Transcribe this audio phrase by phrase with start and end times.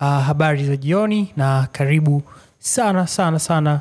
[0.00, 2.22] Uh, habari za jioni na karibu
[2.58, 3.80] sana sana sana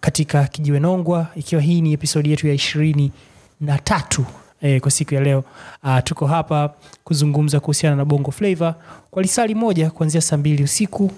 [0.00, 3.12] katika Kijiwe Nongwa, ikiwa hii ni episodi yetu ya ishirini
[3.60, 4.24] na tatu
[4.60, 5.44] eh, kwa siku ya leo.
[5.84, 8.74] Uh, tuko hapa kuzungumza kuhusiana na Bongo Flava
[9.10, 11.10] kwa lisali moja kuanzia saa mbili usiku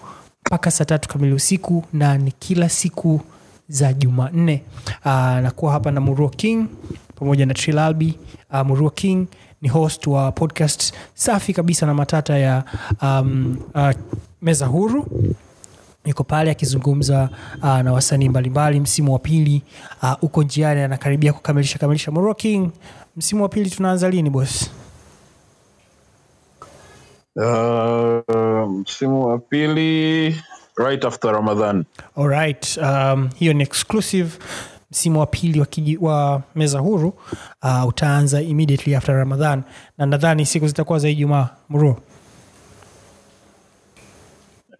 [0.46, 3.20] mpaka saa tatu kamili usiku na ni kila siku
[3.68, 4.62] za Jumanne.
[5.04, 6.66] Uh, nakuwa hapa na Muruo King
[7.14, 8.18] pamoja na Trilalbi
[8.52, 9.26] Uh, Muruo King
[9.62, 12.64] ni host wa podcast safi kabisa na matata ya
[13.02, 13.90] um, uh,
[14.42, 15.06] meza huru.
[16.04, 17.28] Yuko pale akizungumza
[17.62, 18.80] uh, na wasanii mbalimbali.
[18.80, 19.62] Msimu wa pili
[20.02, 22.10] uh, uko njiani anakaribia kukamilisha kamilisha.
[22.10, 22.70] Moro King
[23.16, 24.70] msimu wa pili tunaanza lini bos
[27.36, 30.28] Uh, msimu wa pili
[30.76, 31.84] right after Ramadhan.
[32.16, 34.38] alright um, hiyo ni exclusive
[34.92, 37.14] msimu wa pili wa, kiji, wa meza huru
[37.62, 39.62] uh, utaanza immediately after ramadhan
[39.98, 41.48] na nadhani siku zitakuwa za ijumaa.
[41.68, 41.96] Mruo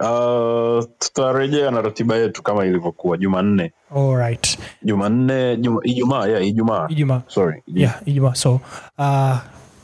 [0.00, 3.16] Uh, tutarejea na ratiba yetu kama ilivyokuwa.
[3.18, 6.86] Jumanne, alright Jumanne, Ijumaa, yeah, Ijumaa.
[6.90, 7.22] ijumaa.
[7.26, 7.80] Sorry, Ijumaa.
[7.80, 8.34] yeah, ijumaa.
[8.34, 8.60] So
[8.98, 9.36] uh,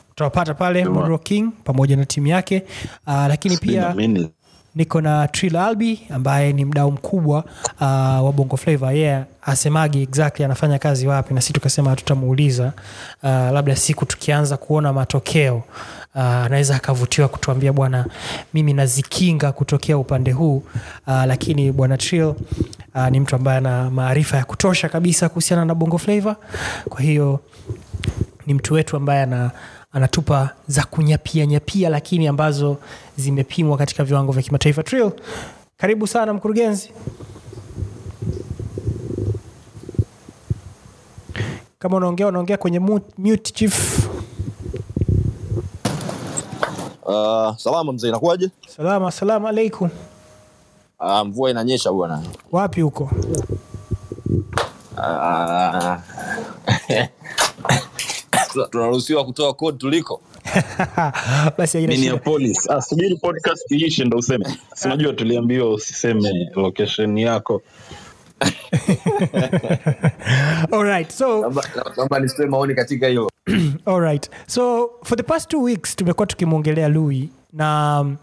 [0.09, 1.19] tutawapata pale Ijumaa.
[1.19, 2.63] King pamoja na timu yake.
[3.07, 4.31] Uh, lakini pia minute.
[4.75, 7.45] Niko na Trill Albi ambaye ni mdau mkubwa
[7.81, 7.83] uh,
[8.27, 8.93] wa Bongo Flava.
[8.93, 12.73] Yeye yeah, asemagi exactly anafanya kazi wapi, na sisi tukasema tutamuuliza
[13.23, 15.57] uh, labda siku tukianza kuona matokeo
[16.15, 18.07] uh, anaweza akavutiwa kutuambia bwana,
[18.55, 20.57] mimi nazikinga kutokea upande huu.
[21.07, 22.25] Uh, lakini bwana Trill
[22.95, 26.37] uh, ni mtu ambaye ana maarifa ya kutosha kabisa kuhusiana na Bongo Flava,
[26.89, 27.41] kwa hiyo
[28.47, 29.51] ni mtu wetu ambaye ana,
[29.93, 32.77] anatupa za kunyapia nyapia lakini ambazo
[33.29, 35.11] zimepimwa katika viwango vya kimataifa Trill,
[35.77, 36.91] karibu sana mkurugenzi
[41.79, 43.99] kama unaongea unaongea kwenye mu- mute chief
[47.11, 48.51] Uh, salama mzee, inakuwaje?
[48.77, 49.89] salama salamu alaikum
[51.01, 52.23] Uh, mvua inanyesha bwana.
[52.53, 53.11] wapi huko
[54.99, 55.97] Uh,
[58.71, 60.21] tunaruhusiwa kutoa kod tuliko.
[61.59, 61.79] Basi.
[61.87, 62.71] Minneapolis.
[62.71, 64.47] Ah, subiri podcast iishe ndo useme.
[64.75, 67.63] sinajua tuliambiwa usiseme location yako.
[70.73, 71.53] Alright, so
[71.97, 73.31] Naomba nisitoe maoni katika hiyo
[73.87, 74.31] Alright.
[74.47, 78.17] So for the past two weeks tumekuwa tukimwongelea Louis na um,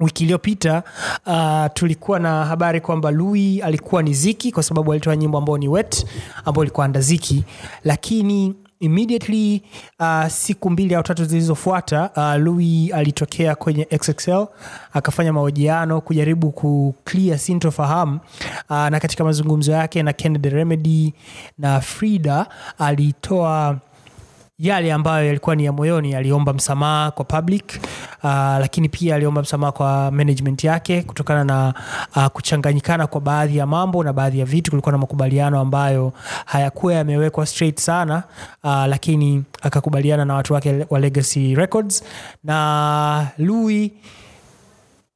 [0.00, 0.82] wiki iliyopita
[1.26, 5.68] uh, tulikuwa na habari kwamba Louis alikuwa ni Ziki kwa sababu alitoa nyimbo ambao ni
[5.68, 6.06] wet
[6.44, 7.44] ambao ilikuwa anda Ziki,
[7.84, 9.62] lakini immediately
[10.00, 14.46] uh, siku mbili au tatu zilizofuata uh, Louis alitokea kwenye XXL
[14.92, 18.20] akafanya mahojiano kujaribu kuclear sintofahamu
[18.70, 21.12] uh, na katika mazungumzo yake na Kennedy Remedy
[21.58, 22.46] na Frida
[22.78, 23.78] alitoa
[24.62, 27.64] yale ambayo yalikuwa ni ya moyoni aliomba msamaha kwa public
[28.22, 31.74] uh, lakini pia aliomba msamaha kwa management yake kutokana na
[32.16, 34.70] uh, kuchanganyikana kwa baadhi ya mambo na baadhi ya vitu.
[34.70, 36.12] Kulikuwa na makubaliano ambayo
[36.44, 38.22] hayakuwa yamewekwa straight sana
[38.64, 42.04] uh, lakini akakubaliana na watu wake wa legacy records.
[42.44, 43.90] Na louis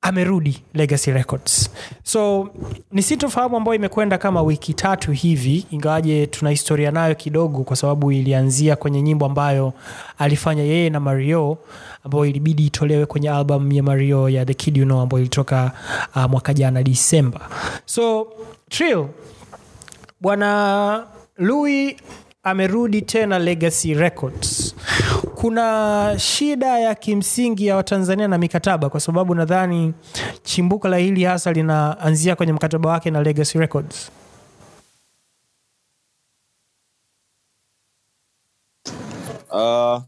[0.06, 1.70] amerudi legacy records.
[2.02, 2.48] So
[2.92, 8.12] ni sintofahamu ambayo imekwenda kama wiki tatu hivi ingawaje tuna historia nayo kidogo kwa sababu
[8.12, 9.72] ilianzia kwenye nyimbo ambayo
[10.18, 11.58] alifanya yeye na mario
[12.04, 15.72] ambayo ilibidi itolewe kwenye album ya mario ya the kid you know ambayo ilitoka
[16.16, 17.40] uh, mwaka jana disemba
[17.84, 18.26] so
[18.68, 19.06] trill
[20.20, 21.04] bwana
[21.38, 21.96] louis
[22.46, 24.74] amerudi tena legacy records.
[25.34, 29.94] Kuna shida ya kimsingi ya watanzania na mikataba kwa sababu nadhani
[30.42, 34.10] chimbuko la hili hasa linaanzia kwenye mkataba wake na legacy records.
[39.50, 40.00] Uh,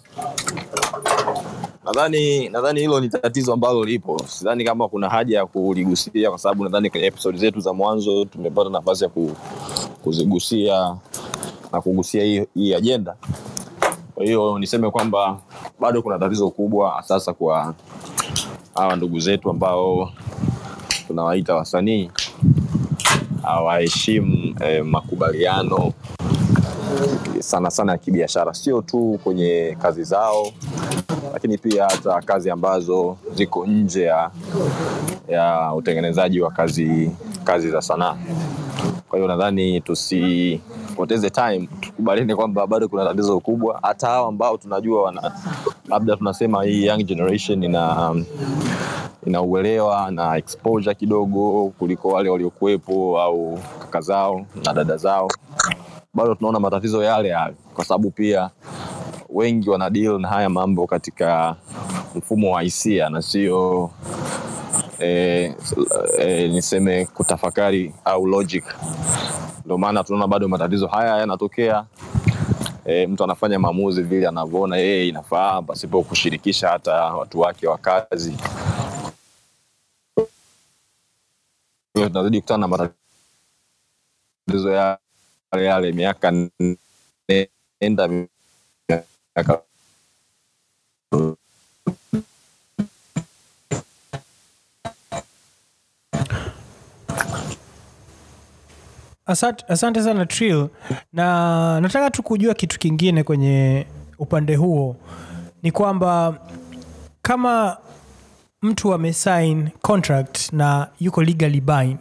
[1.84, 4.18] nadhani nadhani hilo ni tatizo ambalo lipo.
[4.26, 8.70] Sidhani kama kuna haja ya kuligusia kwa sababu nadhani kwenye episodi zetu za mwanzo tumepata
[8.70, 9.36] nafasi ya ku,
[10.04, 10.96] kuzigusia
[11.72, 13.14] na kugusia hii, ajenda.
[14.14, 15.38] Kwa hiyo niseme kwamba
[15.80, 17.74] bado kuna tatizo kubwa sasa kwa
[18.74, 20.10] hawa ndugu zetu ambao
[21.06, 22.10] tunawaita wasanii
[23.42, 25.92] hawaheshimu eh, makubaliano
[27.40, 30.52] sana sana ya kibiashara, sio tu kwenye kazi zao,
[31.32, 34.30] lakini pia hata kazi ambazo ziko nje ya,
[35.28, 37.10] ya utengenezaji wa kazi,
[37.44, 38.16] kazi za sanaa.
[39.08, 39.80] Kwa hiyo nadhani
[40.98, 43.78] tusipoteze time, tukubaliane kwamba bado kuna tatizo kubwa.
[43.82, 45.32] Hata hao ambao tunajua wana
[45.88, 48.14] labda tunasema hii young generation ina
[49.26, 55.28] ina uelewa na exposure kidogo kuliko wale waliokuwepo au kaka zao na dada zao
[56.14, 58.50] bado tunaona matatizo yale yale, kwa sababu pia
[59.28, 61.56] wengi wana deal na haya mambo katika
[62.14, 63.90] mfumo wa hisia na sio
[64.98, 65.54] e,
[66.18, 68.64] e, niseme kutafakari au logic.
[69.64, 71.84] Ndio maana tunaona bado matatizo haya yanatokea.
[72.84, 78.36] E, mtu anafanya maamuzi vile anavyoona yeye inafaa pasipo kushirikisha hata watu wake wa kazi.
[81.94, 86.32] Tunazidi kukutana na matatizo yale yale miaka
[87.80, 88.08] nenda
[88.88, 89.62] miaka
[99.28, 100.68] Asante, sana Trill,
[101.12, 103.86] na nataka tu kujua kitu kingine kwenye
[104.18, 104.96] upande huo
[105.62, 106.38] ni kwamba
[107.22, 107.76] kama
[108.62, 111.98] mtu amesign contract na yuko legally bind,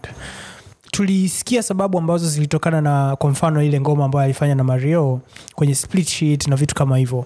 [0.92, 5.20] tulisikia sababu ambazo zilitokana na kwa mfano ile ngoma ambayo alifanya na Mario
[5.56, 7.26] kwenye split sheet na vitu kama hivyo.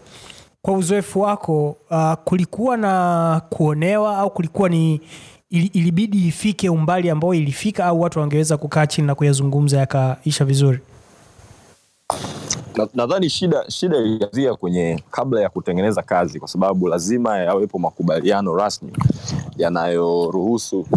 [0.62, 5.02] Kwa uzoefu wako, uh, kulikuwa na kuonewa au kulikuwa ni
[5.52, 10.80] ilibidi ifike umbali ambao ilifika au watu wangeweza kukaa chini na kuyazungumza yakaisha vizuri?
[12.76, 18.56] Na- nadhani shida shida ilianzia kwenye kabla ya kutengeneza kazi, kwa sababu lazima yawepo makubaliano
[18.56, 18.92] rasmi
[19.58, 20.88] yanayoruhusu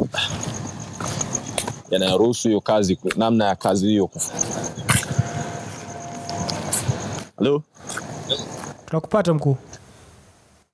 [1.91, 4.11] yanayoruhusu hiyo kazi, namna ya kazi hiyo
[7.39, 7.63] Halo?
[8.87, 9.57] Tunakupata mkuu.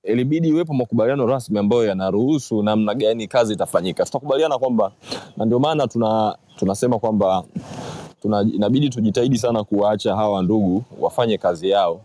[0.03, 4.05] Ilibidi iwepo makubaliano rasmi ambayo yanaruhusu namna gani kazi itafanyika.
[4.05, 4.91] Tutakubaliana kwamba,
[5.37, 7.43] na ndio maana tuna tunasema kwamba
[8.21, 12.01] tuna, inabidi tujitahidi sana kuwaacha hawa ndugu wafanye kazi yao,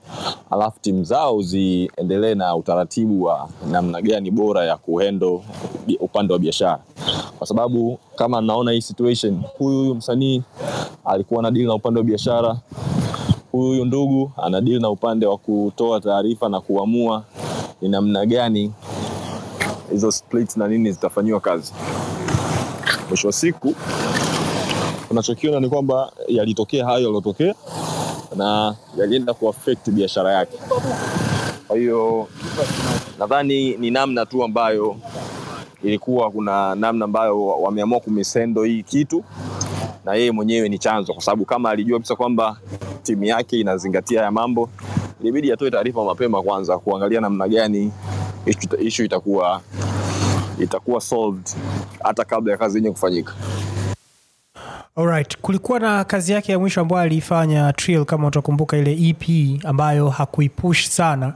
[0.50, 5.42] alafu timu zao ziendelee na utaratibu wa namna gani bora ya kuhendo
[6.00, 6.78] upande wa biashara,
[7.38, 10.42] kwa sababu kama naona hii situation, huyu huyu msanii
[11.04, 12.56] alikuwa na deal na upande wa biashara
[13.52, 17.24] huyu huyu ndugu ana deal na upande wa kutoa taarifa na kuamua
[17.80, 18.72] ni namna gani
[19.90, 21.72] hizo split na nini zitafanyiwa kazi.
[23.08, 23.74] Mwisho wa siku
[25.10, 27.54] unachokiona ni kwamba yalitokea hayo yaliotokea
[28.36, 30.58] na yalienda kuaffect biashara yake.
[31.68, 32.28] Kwa hiyo
[33.18, 34.96] nadhani ni namna tu ambayo
[35.82, 39.24] ilikuwa kuna namna ambayo wameamua kumisendo hii kitu
[40.04, 42.56] na yeye mwenyewe ni chanzo, kwa sababu kama alijua kabisa kwamba
[43.02, 44.68] timu yake inazingatia ya mambo,
[45.20, 47.92] ilibidi atoe taarifa mapema kwanza, kuangalia namna gani
[48.78, 49.60] issue itakuwa
[50.60, 51.48] itakuwa solved
[52.04, 53.32] hata kabla ya kazi yenyewe kufanyika.
[54.96, 55.36] Alright.
[55.40, 59.24] Kulikuwa na kazi yake ya mwisho ambayo aliifanya Trill, kama utakumbuka ile EP
[59.64, 61.34] ambayo hakuipush sana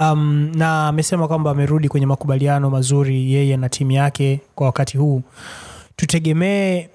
[0.00, 5.22] um, na amesema kwamba amerudi kwenye makubaliano mazuri yeye na timu yake kwa wakati huu.
[5.96, 6.88] Tutegemee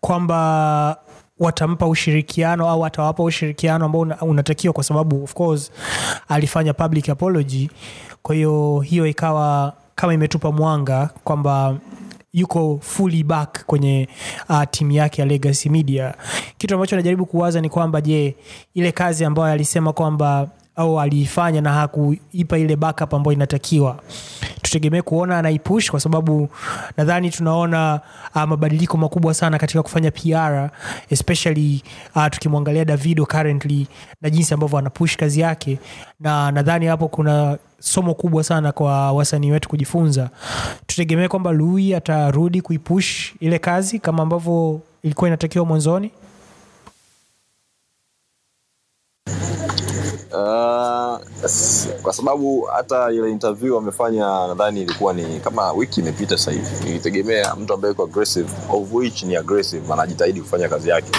[0.00, 0.96] kwamba
[1.42, 5.70] watampa ushirikiano au atawapa ushirikiano ambao unatakiwa, kwa sababu of course
[6.28, 7.70] alifanya public apology.
[8.22, 11.76] Kwa hiyo hiyo ikawa kama imetupa mwanga kwamba
[12.32, 14.08] yuko fully back kwenye
[14.48, 16.14] uh, timu yake ya Legacy Media.
[16.58, 18.36] Kitu ambacho anajaribu kuwaza ni kwamba je,
[18.74, 23.98] ile kazi ambayo alisema kwamba au aliifanya na hakuipa ile backup ambayo inatakiwa,
[24.62, 26.48] tutegemee kuona anaipush, kwa sababu
[26.96, 28.00] nadhani tunaona
[28.34, 30.70] uh, mabadiliko makubwa sana katika kufanya PR
[31.10, 31.82] especially
[32.16, 33.86] uh, tukimwangalia Davido currently
[34.22, 35.78] na jinsi ambavyo anapush kazi yake,
[36.20, 40.30] na nadhani hapo kuna somo kubwa sana kwa wasanii wetu kujifunza.
[40.86, 46.10] Tutegemee kwamba Lui atarudi kuipush ile kazi kama ambavyo ilikuwa inatakiwa mwanzoni.
[50.34, 51.18] Uh,
[52.02, 56.84] kwa sababu hata ile interview amefanya nadhani ilikuwa ni kama wiki imepita sasa hivi.
[56.84, 61.10] Nilitegemea mtu ambaye yuko aggressive, of which ni aggressive, anajitahidi kufanya kazi yake.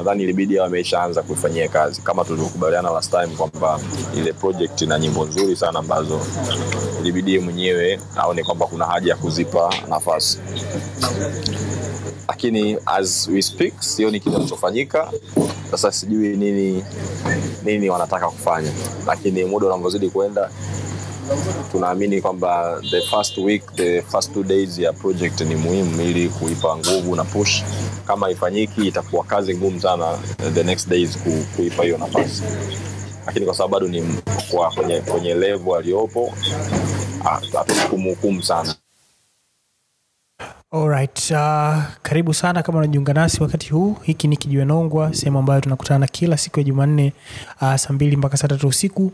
[0.00, 2.02] Nadhani ilibidi awe ameshaanza kuifanyia kazi.
[2.02, 3.80] Kama tulivyokubaliana last time kwamba
[4.16, 6.20] ile project ina nyimbo nzuri sana ambazo
[7.00, 10.38] ilibidi mwenyewe aone kwamba kuna haja ya kuzipa nafasi.
[12.28, 15.10] Lakini as we speak sioni kile kinachofanyika.
[15.70, 16.84] Sasa sijui nini
[17.64, 18.72] nini wanataka kufanya.
[19.06, 20.50] Lakini muda unavyozidi kwenda
[21.72, 26.76] tunaamini kwamba the first week the first two days ya project ni muhimu ili kuipa
[26.76, 27.62] nguvu na push.
[28.06, 30.18] Kama ifanyiki itakuwa kazi ngumu sana
[30.54, 32.42] the next days ku, kuipa hiyo nafasi.
[33.26, 34.02] Lakini kwa sababu bado ni
[34.50, 36.32] kwa kwenye, kwenye level aliyopo
[37.24, 38.74] ah, hatuwezi kumhukumu sana
[40.72, 43.96] Alright, uh, karibu sana kama unajiunga nasi wakati huu.
[44.02, 47.12] Hiki ni Kijiwe Nongwa, sehemu ambayo tunakutana kila siku ya Jumanne
[47.62, 49.12] uh, saa mbili mpaka saa tatu usiku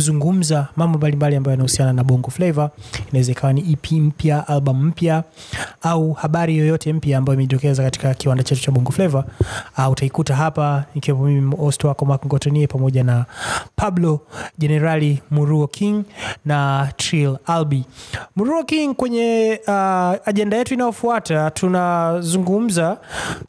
[0.00, 2.70] kuzungumza mambo mbalimbali ambayo yanahusiana na bongo flava.
[3.10, 5.24] Inaweza ikawa ni ep mpya album mpya
[5.82, 9.24] au habari yoyote mpya ambayo imejitokeza katika kiwanda chetu cha bongo flava.
[9.78, 13.24] Uh, utaikuta hapa ikiwepo mimi host wako ngotonie pamoja na
[13.76, 14.20] pablo
[14.58, 16.04] jenerali muruo king
[16.44, 17.84] na trill albi.
[18.36, 19.72] Muruo king kwenye uh,
[20.28, 22.98] ajenda yetu inayofuata tunazungumza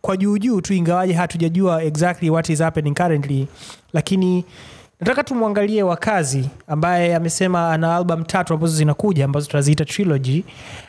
[0.02, 3.48] kwa juujuu tu ingawaje hatujajua exactly what is happening currently
[3.94, 4.46] lakini
[5.00, 10.44] nataka tumwangalie wakazi ambaye amesema ana albam tatu ambazo zinakuja ambazo tunaziita trilogy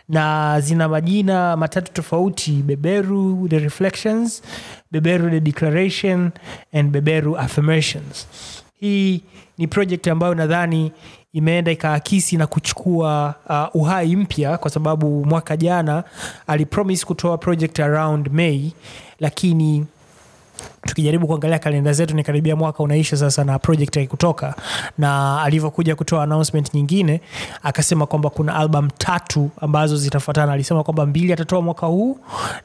[0.08, 4.42] na zina majina matatu tofauti beberu the reflections
[4.90, 6.30] beberu the declaration
[6.72, 8.26] and beberu affirmations.
[8.80, 9.22] Hii
[9.58, 10.92] ni project ambayo nadhani
[11.32, 16.04] imeenda ikaakisi na kuchukua uh, uhai mpya kwa sababu mwaka jana
[16.46, 18.70] alipromis kutoa project around may
[19.20, 19.86] lakini
[20.82, 24.54] tukijaribu kuangalia kalenda zetu ni karibia mwaka unaisha sasa na project haikutoka.
[24.98, 27.20] Na alivyokuja kutoa announcement nyingine
[27.62, 30.52] akasema kwamba kuna album tatu ambazo zitafuatana.
[30.52, 32.18] Alisema kwamba mbili atatoa mwaka huu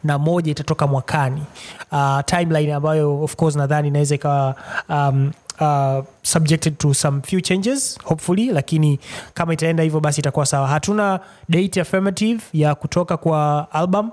[0.03, 1.43] na moja itatoka mwakani.
[1.91, 4.55] Uh, timeline ambayo of course nadhani inaweza ikawa
[4.89, 9.00] um, uh, subjected to some few changes hopefully lakini
[9.33, 10.67] kama itaenda hivyo basi itakuwa sawa.
[10.67, 11.19] Hatuna
[11.50, 14.12] date affirmative ya kutoka kwa album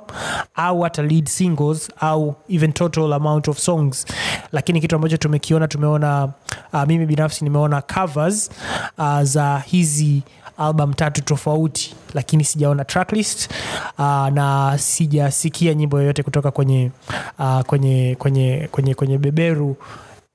[0.55, 4.07] au hata lead singles au even total amount of songs
[4.53, 6.29] lakini kitu ambacho tumekiona tumeona
[6.73, 8.51] uh, mimi binafsi nimeona covers
[8.99, 10.23] uh, za hizi
[10.59, 13.51] album tatu tofauti lakini sijaona tracklist
[13.99, 16.91] uh, na sijasikia nyimbo yoyote kutoka kwenye,
[17.39, 19.77] uh, kwenye, kwenye, kwenye, kwenye beberu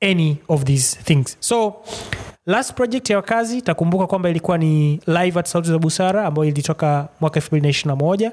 [0.06, 1.36] any of these things.
[1.40, 1.84] So
[2.48, 7.08] last project ya wakazi takumbuka kwamba ilikuwa ni live at sauti za busara ambayo ilitoka
[7.22, 8.32] mwaka 221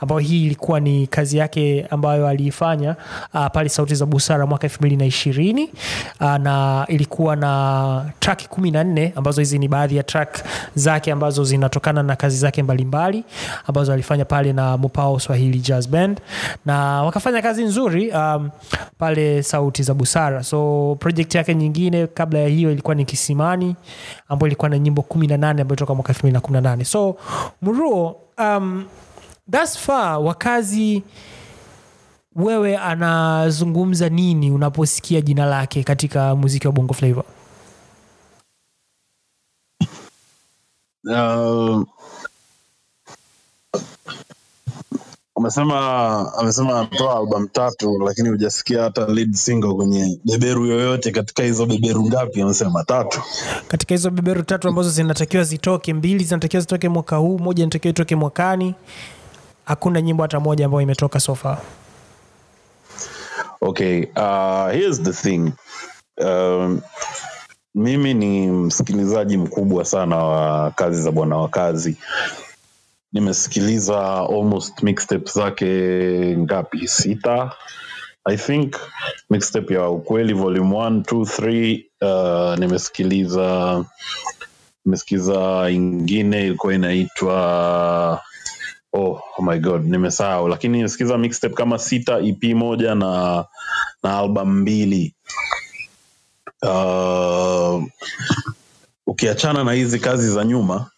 [0.00, 2.96] ambayo hii ilikuwa ni kazi yake ambayo aliifanya
[3.34, 5.68] uh, pale sauti za busara mwaka 220
[6.20, 12.02] uh, na ilikuwa na track 14 ambazo hizi ni baadhi ya track zake ambazo zinatokana
[12.02, 13.24] na kazi zake mbalimbali
[13.66, 16.20] ambazo alifanya pale na mupao swahili jazz band
[16.66, 18.50] na wakafanya kazi nzuri um,
[18.98, 20.42] pale sauti za busara.
[20.44, 23.04] So project yake nyingine kabla ya hiyo ilikuwa ni
[23.56, 23.76] kisimani
[24.28, 27.16] ambayo ilikuwa na nyimbo 18 ambayo toka mwaka 2018 so
[27.62, 28.84] mruo um,
[29.50, 31.02] thus far wakazi
[32.36, 37.24] wewe anazungumza nini unaposikia jina lake katika muziki wa bongo flavor
[41.04, 41.82] Uh,
[45.38, 51.66] amesema amesema anatoa album tatu lakini hujasikia hata lead single kwenye beberu yoyote katika hizo
[51.66, 53.22] beberu ngapi amesema tatu.
[53.68, 58.16] Katika hizo beberu tatu ambazo zinatakiwa zitoke mbili zinatakiwa zitoke mwaka huu moja inatakiwa itoke
[58.16, 58.74] mwakani.
[59.64, 61.58] Hakuna nyimbo hata moja ambayo imetoka sofa
[63.60, 65.52] okay uh, here's the thing.
[66.20, 66.80] Um,
[67.74, 71.96] mimi ni msikilizaji mkubwa sana wa kazi za bwana wa kazi
[73.12, 75.66] nimesikiliza almost mixtape zake
[76.38, 76.88] ngapi?
[76.88, 77.52] Sita?
[78.24, 78.76] I think
[79.30, 83.84] mixtape ya ukweli volume 1 2 3 uh, nimesikiliza
[84.84, 88.22] nimesikiliza ingine ilikuwa inaitwa
[88.92, 90.48] oh, oh my god nimesahau.
[90.48, 93.44] Lakini nimesikiza mixtape kama sita ep moja na
[94.02, 95.14] na album mbili.
[96.62, 97.84] Uh,
[99.06, 100.90] ukiachana na hizi kazi za nyuma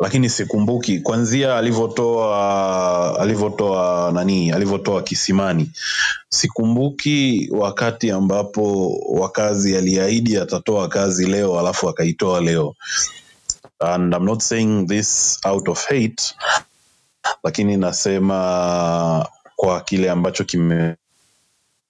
[0.00, 5.70] lakini sikumbuki kwanzia alivyotoa alivyotoa nani alivyotoa kisimani.
[6.28, 12.74] Sikumbuki wakati ambapo wakazi aliahidi atatoa kazi leo alafu akaitoa leo.
[13.80, 16.34] And I'm not saying this out of hate
[17.44, 20.96] lakini nasema kwa kile ambacho kime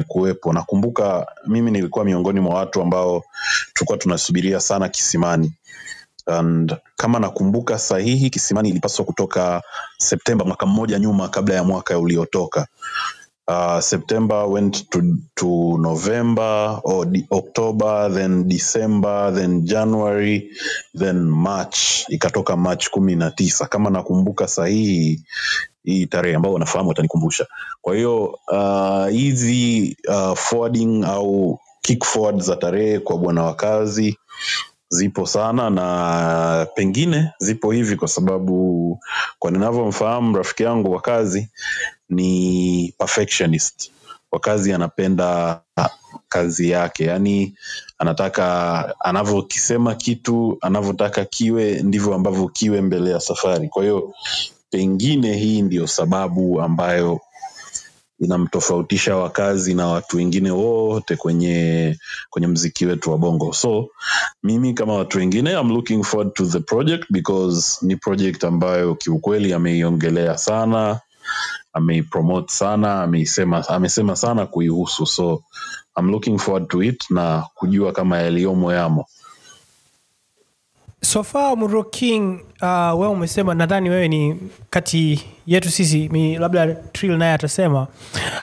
[0.07, 3.25] kuwepo nakumbuka mimi nilikuwa miongoni mwa watu ambao
[3.75, 5.53] tulikuwa tunasubiria sana kisimani
[6.27, 9.63] and kama nakumbuka sahihi kisimani ilipaswa kutoka
[9.99, 12.67] septemba mwaka mmoja nyuma kabla ya mwaka uliotoka.
[13.49, 15.03] Uh, september went to,
[15.35, 17.07] to november or
[18.15, 20.51] then december then january
[20.99, 22.05] then march.
[22.09, 23.67] Ikatoka march kumi na tisa.
[23.67, 25.25] Kama nakumbuka sahihi
[25.85, 27.47] hii tarehe ambao wanafahamu watanikumbusha
[27.81, 33.55] kwa hiyo uh, hizi uh, forwarding au kick forward za tarehe kwa bwana wa
[34.93, 38.99] zipo sana na pengine zipo hivi kwa sababu
[39.39, 41.49] kwa ninavyomfahamu rafiki yangu wa kazi
[42.09, 43.91] ni perfectionist.
[44.33, 45.61] Wa kazi anapenda
[46.29, 47.05] kazi yake.
[47.05, 47.55] Yaani
[47.99, 53.69] anataka anavyokisema kitu anavyotaka kiwe ndivyo ambavyo kiwe mbele ya safari.
[53.69, 54.15] Kwa hiyo
[54.71, 57.21] pengine hii ndio sababu ambayo
[58.23, 61.99] inamtofautisha wakazi na watu wengine wote kwenye
[62.31, 63.53] kwenye mziki wetu wa bongo.
[63.53, 63.89] So
[64.43, 69.53] mimi kama watu wengine I'm looking forward to the project because ni project ambayo kiukweli
[69.53, 71.01] ameiongelea sana
[71.73, 75.07] ameipromote sana ameisema amesema sana kuihusu.
[75.07, 75.43] So
[75.99, 79.07] I'm looking forward to it na kujua kama yaliyomo yamo
[81.05, 84.37] so far Muro King uh, wewe umesema nadhani wewe ni
[84.71, 87.81] kati yetu sisi mi, labda Trill naye atasema.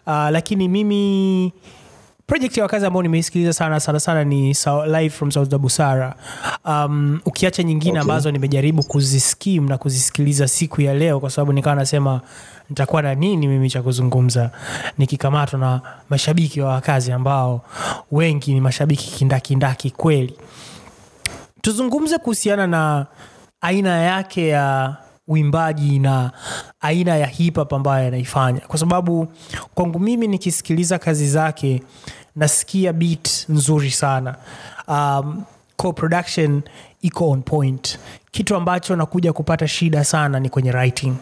[0.08, 1.54] Uh, lakini mimi
[2.28, 4.56] project ya wakazi ambao nimeisikiliza sana sana sana ni
[4.88, 6.16] live from South Busara
[6.66, 8.02] um, ukiacha nyingine Okay.
[8.02, 12.22] ambazo nimejaribu kuziskim na kuzisikiliza siku ya leo kwa sababu nikawa nasema
[12.70, 14.52] nitakuwa na nini mimi cha kuzungumza
[14.98, 17.62] nikikamatwa na mashabiki wa wakazi ambao
[18.12, 20.34] wengi ni mashabiki kindakindaki kweli
[21.62, 23.06] tuzungumze kuhusiana na
[23.62, 24.96] aina yake ya
[25.28, 26.32] uimbaji na
[26.82, 28.60] aina ya hip ambayo anaifanya.
[28.60, 29.28] Kwa sababu
[29.76, 31.84] kwangu mimi nikisikiliza kazi zake
[32.36, 34.36] nasikia beat nzuri sana.
[34.88, 35.44] Um,
[35.78, 36.62] co-production
[37.02, 38.00] iko on point.
[38.32, 41.14] Kitu ambacho nakuja kupata shida sana ni kwenye writing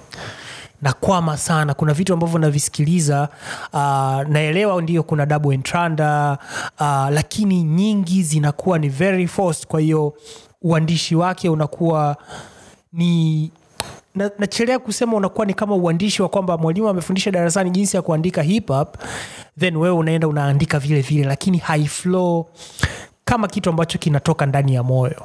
[0.82, 1.74] nakwama sana.
[1.74, 3.30] Kuna vitu ambavyo navisikiliza
[3.74, 3.80] uh,
[4.30, 6.38] naelewa ndio kuna double entranda
[6.80, 9.68] uh, lakini nyingi zinakuwa ni very forced.
[9.68, 10.14] Kwa hiyo
[10.62, 12.18] uandishi wake unakuwa
[12.94, 13.52] ni
[14.16, 18.68] na- kusema unakuwa ni kama uandishi wa kwamba mwalimu amefundisha darasani jinsi ya kuandika hip
[18.68, 18.98] hop
[19.60, 22.46] then wewe unaenda unaandika vile vile lakini haiflow
[23.26, 25.22] kama kitu ambacho kinatoka ndani ya moyo.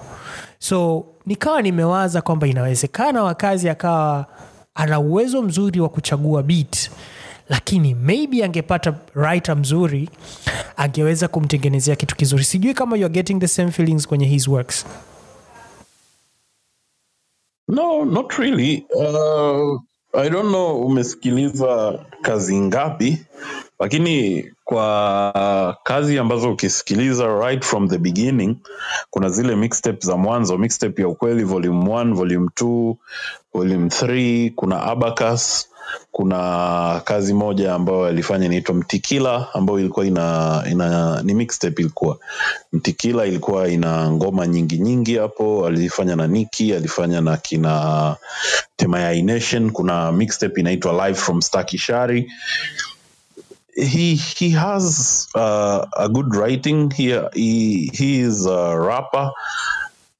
[0.58, 4.26] So nikawa nimewaza kwamba inawezekana wakazi akawa
[4.74, 6.90] ana uwezo mzuri wa kuchagua beat
[7.48, 10.10] lakini maybe angepata writer mzuri
[10.76, 14.86] angeweza kumtengenezea kitu kizuri sijui kama you're getting the same feelings kwenye his works
[17.68, 18.86] No, not really.
[18.94, 19.80] Uh,
[20.14, 23.18] I don't know umesikiliza kazi ngapi,
[23.80, 28.56] lakini kwa kazi ambazo ukisikiliza right from the beginning,
[29.10, 32.94] kuna zile mixtape za mwanzo, mixtape ya ukweli volume 1, volume 2,
[33.54, 35.68] volume 3, kuna Abacus,
[36.12, 42.18] kuna kazi moja ambayo alifanya inaitwa Mtikila ambayo ilikuwa ina, ina ni mixtape ilikuwa
[42.72, 48.16] Mtikila ilikuwa ina ngoma nyingi nyingi hapo, alifanya na Niki, alifanya na kina
[48.76, 49.22] Temayai
[49.72, 52.30] kuna mixtape inaitwa Live from Stakishari.
[53.74, 56.90] He he has uh, a good writing.
[56.90, 59.30] He he he is a rapper.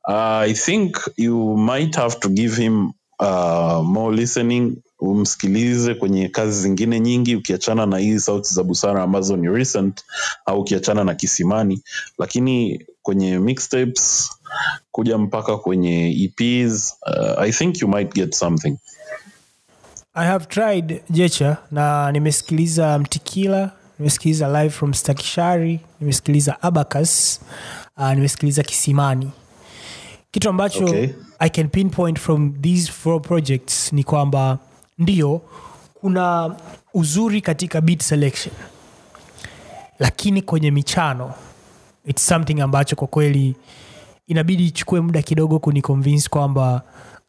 [0.09, 7.01] I think you might have to give him uh, more listening umsikilize kwenye kazi zingine
[7.01, 10.05] nyingi ukiachana na hii sauti za busara ambazo ni recent
[10.47, 11.83] au ukiachana na kisimani.
[12.19, 14.31] Lakini kwenye mixtapes
[14.91, 18.77] kuja mpaka kwenye eps uh, i think you might get something.
[20.15, 27.41] I have tried jecha na nimesikiliza mtikila nimesikiliza live from stakishari nimesikiliza abacus
[27.97, 29.31] uh, nimesikiliza kisimani.
[30.31, 31.09] Kitu ambacho Okay.
[31.39, 34.59] i can pinpoint from these four projects ni kwamba
[35.03, 35.41] ndio
[35.95, 36.55] kuna
[36.95, 38.55] uzuri katika beat selection.
[39.99, 41.35] Lakini kwenye michano
[42.07, 43.57] its something ambacho kwa kweli
[44.27, 46.83] inabidi ichukue muda kidogo kuniconvince kwamba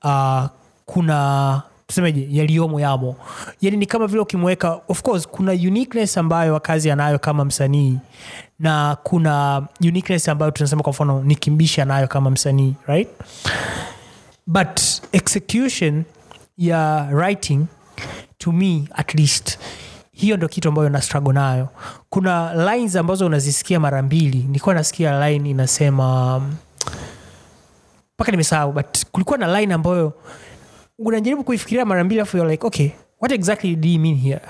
[0.03, 0.43] uh,
[0.85, 3.15] kuna tusemeje yaliyomo yamo.
[3.61, 7.97] Yani ni kama vile ukimweka of course kuna uniqueness ambayo wakazi anayo kama msanii
[8.59, 13.09] na kuna uniqueness ambayo tunasema kwa mfano nikimbishi anayo kama msanii right?
[14.47, 14.79] But
[15.11, 16.03] execution
[16.57, 17.65] ya writing
[18.37, 19.59] to me at least
[20.11, 21.01] hiyo ndo kitu ambayo na
[21.33, 21.69] nayo.
[22.09, 24.37] Kuna lines ambazo unazisikia mara mbili.
[24.37, 26.39] Nilikuwa nasikia line inasema
[28.15, 30.13] mpaka nimesahau but kulikuwa na line ambayo
[30.99, 32.89] unajaribu kuifikiria mara mbili afu like okay
[33.21, 34.41] what exactly did he mean here?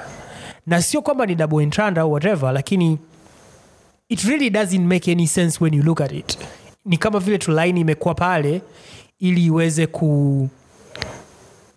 [0.67, 2.99] Na sio kwamba ni double entrand au whatever lakini
[4.09, 6.37] it really doesn't make any sense when you look at it.
[6.85, 8.61] Ni kama vile tu line imekuwa pale
[9.19, 10.49] ili iweze ku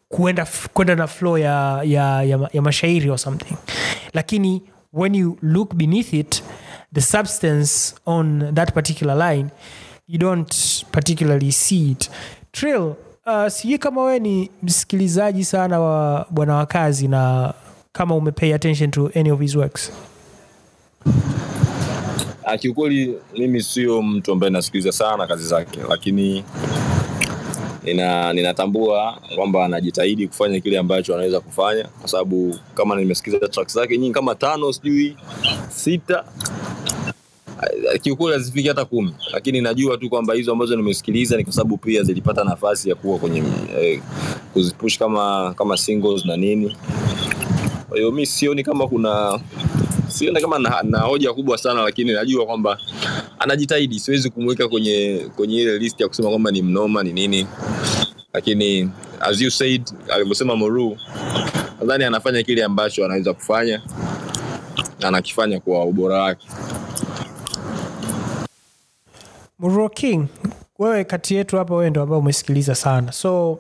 [0.09, 3.57] kuenda kwenda na flow ya, ya, ya, ya mashairi or something.
[4.13, 6.43] Lakini when you look beneath it
[6.93, 9.51] the substance on that particular line
[10.09, 12.11] you don't particularly see it.
[12.53, 12.95] Trill
[13.27, 17.55] uh, sijui kama wewe ni msikilizaji sana wa bwana wa kazi na
[17.93, 19.93] kama umepay attention to any of his works.
[22.45, 26.45] Ah, kiukweli mimi sio mtu ambaye nasikiliza sana kazi zake lakini
[27.87, 33.99] nina ninatambua kwamba anajitahidi kufanya kile ambacho anaweza kufanya kwa sababu kama nimesikiliza tracks zake
[33.99, 35.17] nyingi kama tano sijui
[35.69, 36.25] sita
[38.03, 39.15] kiukweli hazifiki hata kumi.
[39.33, 43.19] Lakini najua tu kwamba hizo ambazo nimesikiliza ni kwa sababu pia zilipata nafasi ya kuwa
[43.19, 43.43] kwenye
[43.81, 44.01] eh,
[44.53, 46.77] kuzipush kama kama singles na nini.
[47.89, 49.41] Kwa hiyo mi sioni kama kuna
[50.17, 52.79] sioni kama na, na hoja kubwa sana, lakini najua kwamba
[53.39, 54.01] anajitahidi.
[54.01, 57.47] Siwezi kumweka kwenye kwenye ile list ya kusema kwamba ni mnoma ni nini,
[58.33, 60.97] lakini as you said, alivyosema Moru,
[61.81, 63.83] nadhani anafanya kile ambacho anaweza kufanya
[65.01, 66.47] na anakifanya kwa ubora wake.
[69.59, 70.27] Muro King,
[70.79, 73.59] wewe kati yetu hapa, wewe ndo ambao umesikiliza sana, so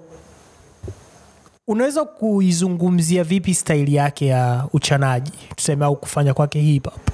[1.68, 7.10] unaweza kuizungumzia vipi staili yake ya uchanaji tuseme, au kufanya kwake hip hop?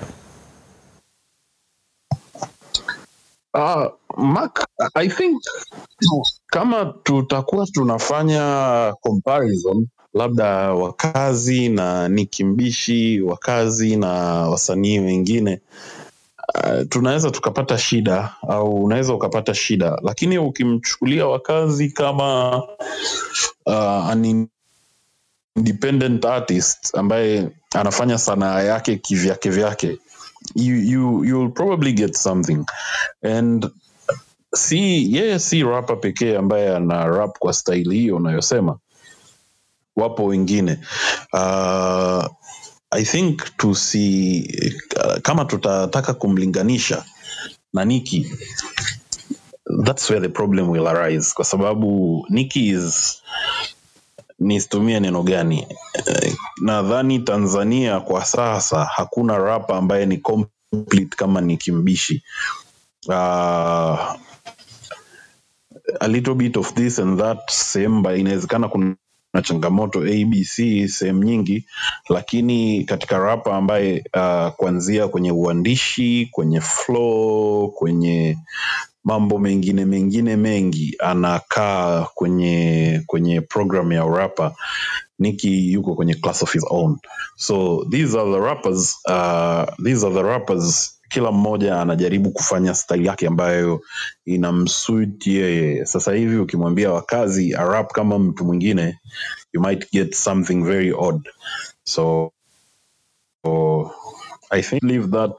[3.54, 3.86] Uh,
[4.16, 5.42] Mark, I think
[6.46, 14.08] kama tutakuwa tunafanya comparison labda wakazi na nikimbishi wakazi na
[14.48, 15.60] wasanii wengine
[16.54, 22.56] uh, tunaweza tukapata shida au unaweza ukapata shida, lakini ukimchukulia wakazi kama
[23.66, 24.48] uh, an
[25.56, 29.98] independent artist ambaye anafanya sanaa yake kivyake vyake
[30.54, 32.64] you, you, you'll probably get something.
[33.22, 33.70] And
[34.54, 34.78] si
[35.14, 38.78] yeye si rapa pekee ambaye ana rap kwa staili hiyo unayosema.
[39.96, 40.78] Wapo wengine.
[41.32, 42.24] Uh,
[42.92, 44.44] i think tusi
[45.22, 47.04] kama tutataka kumlinganisha
[47.74, 48.26] na niki
[49.84, 51.32] that's where the problem will arise.
[51.34, 53.22] Kwa sababu niki is
[54.38, 55.66] nisitumie neno gani
[56.06, 62.24] Eh, nadhani tanzania kwa sasa hakuna rapa ambaye ni complete kama Nicki Mbishi.
[63.08, 63.14] Uh,
[66.00, 68.96] a little bit of this and that sehemu inawezekana kuna
[69.42, 71.66] changamoto abc sehemu nyingi
[72.08, 78.38] lakini katika rapa ambaye uh, kuanzia kwenye uandishi kwenye flow kwenye
[79.04, 84.54] mambo mengine mengine mengi anakaa kwenye kwenye program ya urapa
[85.18, 86.98] Nicki yuko kwenye class of his own.
[87.36, 93.06] So these are the rappers uh, these are the rappers kila mmoja anajaribu kufanya style
[93.06, 93.80] yake ambayo
[94.24, 95.86] inamsuit yeye.
[95.86, 98.98] Sasa hivi ukimwambia wakazi arap kama mtu mwingine
[99.52, 101.28] you might get something very odd.
[101.84, 102.32] So,
[103.44, 103.90] so
[104.50, 105.32] i think leave that.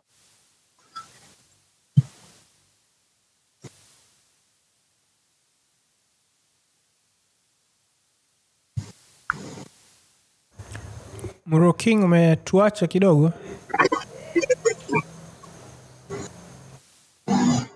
[11.46, 13.34] Muro umetuacha kidogo.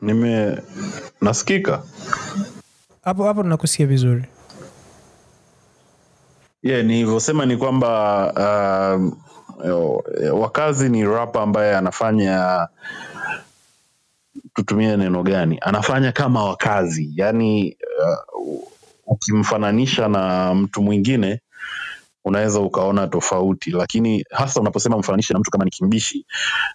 [0.08, 0.58] Nime
[1.22, 1.84] nasikika.
[3.04, 4.24] Hapo hapo tunakusikia vizuri.
[6.64, 8.34] yeah, nilivyosema ni kwamba
[9.66, 12.68] eh, wakazi ni rapa ambaye anafanya
[14.54, 15.58] tutumie neno gani?
[15.62, 17.12] Anafanya kama wakazi.
[17.16, 17.78] Yaani
[18.44, 18.64] uh,
[19.06, 21.42] ukimfananisha na mtu mwingine
[22.28, 26.26] unaweza ukaona tofauti lakini hasa unaposema mfananishe na mtu kama nikimbishi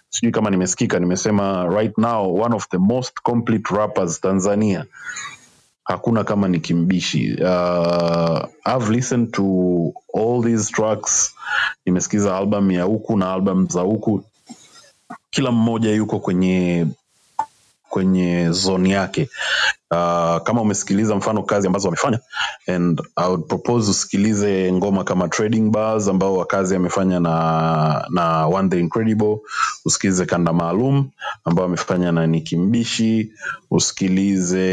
[0.09, 4.85] sijui kama nimesikika nimesema right now one of the most complete rappers tanzania.
[5.83, 7.33] Hakuna kama ni kimbishi.
[7.33, 9.43] Uh, I've listened to
[10.15, 11.35] all these tracks
[11.85, 14.23] nimesikiza album ya huku na album za huku.
[15.29, 16.87] Kila mmoja yuko kwenye
[17.93, 19.29] kwenye zone yake.
[19.91, 22.19] Uh, kama umesikiliza mfano kazi ambazo wamefanya
[22.67, 28.69] and I would propose usikilize ngoma kama trading bars ambao wakazi amefanya na na one
[28.69, 29.37] the incredible.
[29.85, 31.09] Usikilize kanda maalum
[31.45, 33.31] ambao amefanya na nikimbishi
[33.71, 34.63] usikilize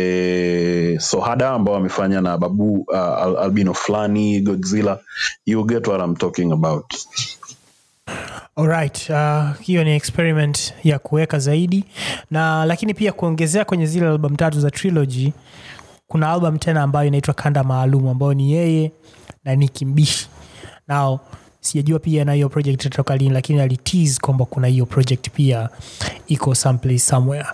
[1.00, 5.00] sohada ambao amefanya na babu uh, Al- albino fulani godzilla.
[5.46, 6.94] You get what I'm talking about
[8.57, 11.85] Alright, uh, hiyo ni experiment ya kuweka zaidi.
[12.31, 15.33] Na lakini pia kuongezea kwenye zile albamu tatu za trilogy
[16.09, 18.92] kuna album tena ambayo inaitwa kanda maalum ambayo ni yeye
[19.44, 20.29] na Nicki Mbishi.
[20.88, 21.20] Nao
[21.61, 25.68] sijajua pia na hiyo project itatoka lini lakini alitease kwamba kuna hiyo project pia
[26.27, 27.46] iko someplace somewhere.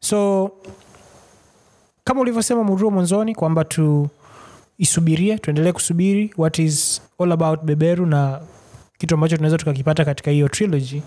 [0.00, 0.50] So
[2.04, 4.08] kama ulivyosema muruo mwanzoni kwamba tu
[4.78, 8.40] isubirie tuendelee kusubiri what is all about beberu na
[9.02, 11.02] kitu ambacho tunaweza tukakipata katika hiyo trilogy.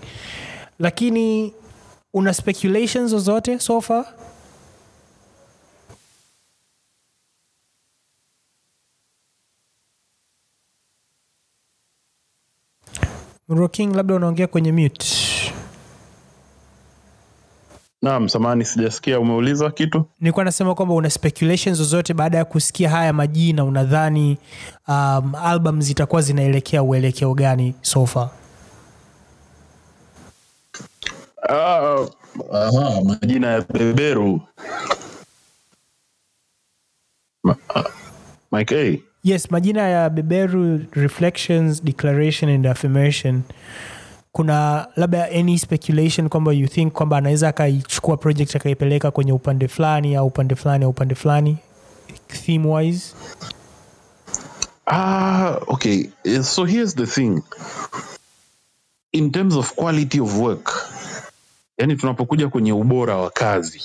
[0.78, 1.52] Lakini
[2.14, 4.04] una speculations zozote so far?
[13.70, 15.25] King labda unaongea kwenye mute
[18.02, 20.04] naam samani sijasikia umeuliza kitu.
[20.20, 24.38] Nilikuwa nasema kwamba una speculations zozote baada ya kusikia haya majina unadhani
[24.88, 28.30] um, album zitakuwa zinaelekea uelekeo gani so far?
[31.48, 32.06] Ah,
[32.52, 34.40] aha, majina ya beberu.
[37.44, 37.84] Ma- ah,
[38.52, 38.98] Mike A.
[39.24, 43.42] yes majina ya beberu reflections declaration and affirmation
[44.36, 50.16] kuna labda any speculation kwamba you think kwamba anaweza akaichukua project akaipeleka kwenye upande fulani
[50.16, 51.56] au upande fulani au upande fulani
[52.28, 53.14] theme wise
[54.86, 56.10] Ah, okay.
[56.24, 57.42] Eh, So here's the thing.
[59.12, 60.90] In terms of quality of work,
[61.78, 63.82] yani tunapokuja kwenye ubora wa kazi,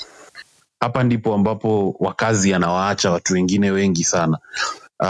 [0.79, 4.37] hapa ndipo ambapo wakazi anawaacha watu wengine wengi sana.
[5.01, 5.07] Uh,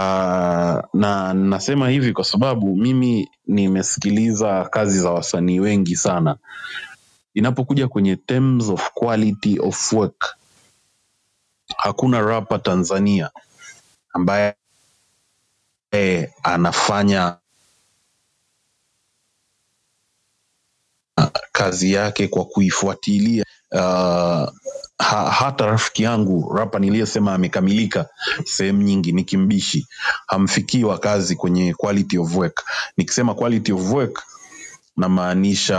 [0.94, 6.38] na nasema hivi kwa sababu mimi nimesikiliza kazi za wasanii wengi sana.
[7.34, 10.36] Inapokuja kwenye terms of quality of work,
[11.76, 13.30] hakuna rapa Tanzania
[14.14, 14.54] ambaye
[15.92, 17.38] eh, anafanya
[21.18, 24.50] uh, kazi yake kwa kuifuatilia uh,
[25.02, 28.08] ha, hata rafiki yangu rapa niliyesema amekamilika
[28.44, 29.88] sehemu nyingi ni kimbishi.
[30.28, 32.64] Hamfikii wa kazi kwenye quality of work.
[32.98, 34.24] Nikisema quality of work
[34.96, 35.78] namaanisha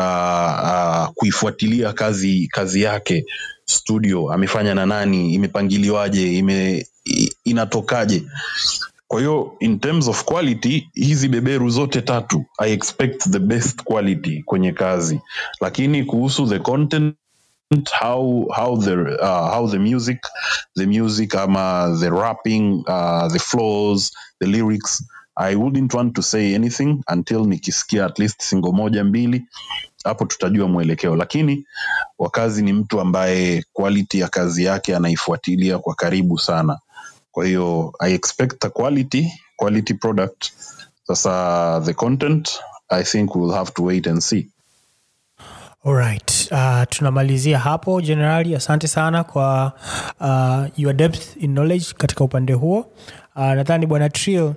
[1.07, 3.25] uh, kuifuatilia kazi kazi yake.
[3.65, 6.87] Studio amefanya na nani imepangiliwaje ime
[7.45, 8.23] inatokaje.
[9.07, 14.43] Kwa hiyo in terms of quality hizi beberu zote tatu i expect the best quality
[14.45, 15.21] kwenye kazi.
[15.61, 17.15] Lakini kuhusu the content
[18.01, 20.19] how how the uh, how the music
[20.75, 25.03] the music ama the rapping uh, the flows the lyrics.
[25.37, 29.45] I wouldn't want to say anything until nikisikia at least singo moja mbili.
[30.03, 31.15] Hapo tutajua mwelekeo.
[31.15, 31.65] Lakini
[32.19, 36.79] wakazi ni mtu ambaye quality ya kazi yake anaifuatilia kwa karibu sana.
[37.31, 40.51] Kwa hiyo i expect a quality quality product.
[41.03, 42.59] Sasa the content
[42.89, 44.49] i think we'll have to wait and see
[45.85, 46.47] Alright.
[46.51, 48.01] Uh, tunamalizia hapo.
[48.01, 49.71] Generali asante sana kwa
[50.19, 52.79] uh, your depth in knowledge katika upande huo.
[53.35, 54.53] Uh, nadhani bwana trill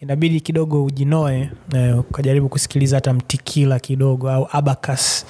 [0.00, 5.26] inabidi kidogo ujinoe eh, ukajaribu kusikiliza hata mtikila kidogo au abacus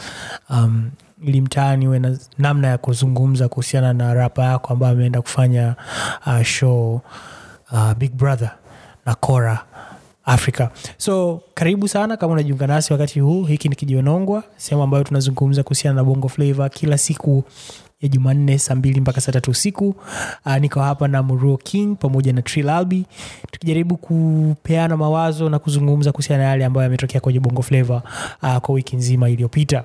[0.51, 0.91] um,
[1.23, 5.75] ili mtaani uwe na namna ya kuzungumza kuhusiana na rapa yako ambayo ameenda kufanya
[6.27, 7.01] uh, show
[7.73, 8.51] uh, big brother
[9.07, 9.65] na cora
[10.25, 13.45] africa so karibu sana kama unajiunga nasi wakati huu.
[13.45, 17.45] Hiki ni kijionongwa sehemu ambayo tunazungumza kuhusiana na bongo flavo kila siku
[18.01, 19.95] ya jumanne saa mbili mpaka saa tatu usiku.
[20.47, 23.05] Uh, niko hapa na muruo king pamoja na trilalbi
[23.51, 28.03] tukijaribu kupeana mawazo na kuzungumza kuhusiana na yale ambayo yametokea kwenye bongo flavo
[28.43, 29.85] uh, kwa wiki nzima iliyopita.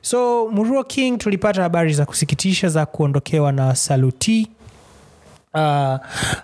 [0.00, 4.48] So muruo king tulipata habari za kusikitisha za kuondokewa na saluti
[5.58, 5.98] Uh,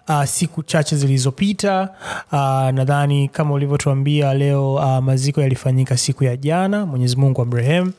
[0.09, 1.89] uh, siku chache zilizopita
[2.33, 2.39] uh,
[2.71, 7.93] nadhani kama ulivyotuambia leo uh, maziko yalifanyika siku ya jana mwenyezi mungu amrehemu.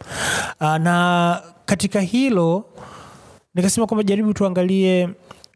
[0.62, 2.66] Uh, na katika hilo
[3.56, 5.10] nikasema kwamba jaribu tuangalie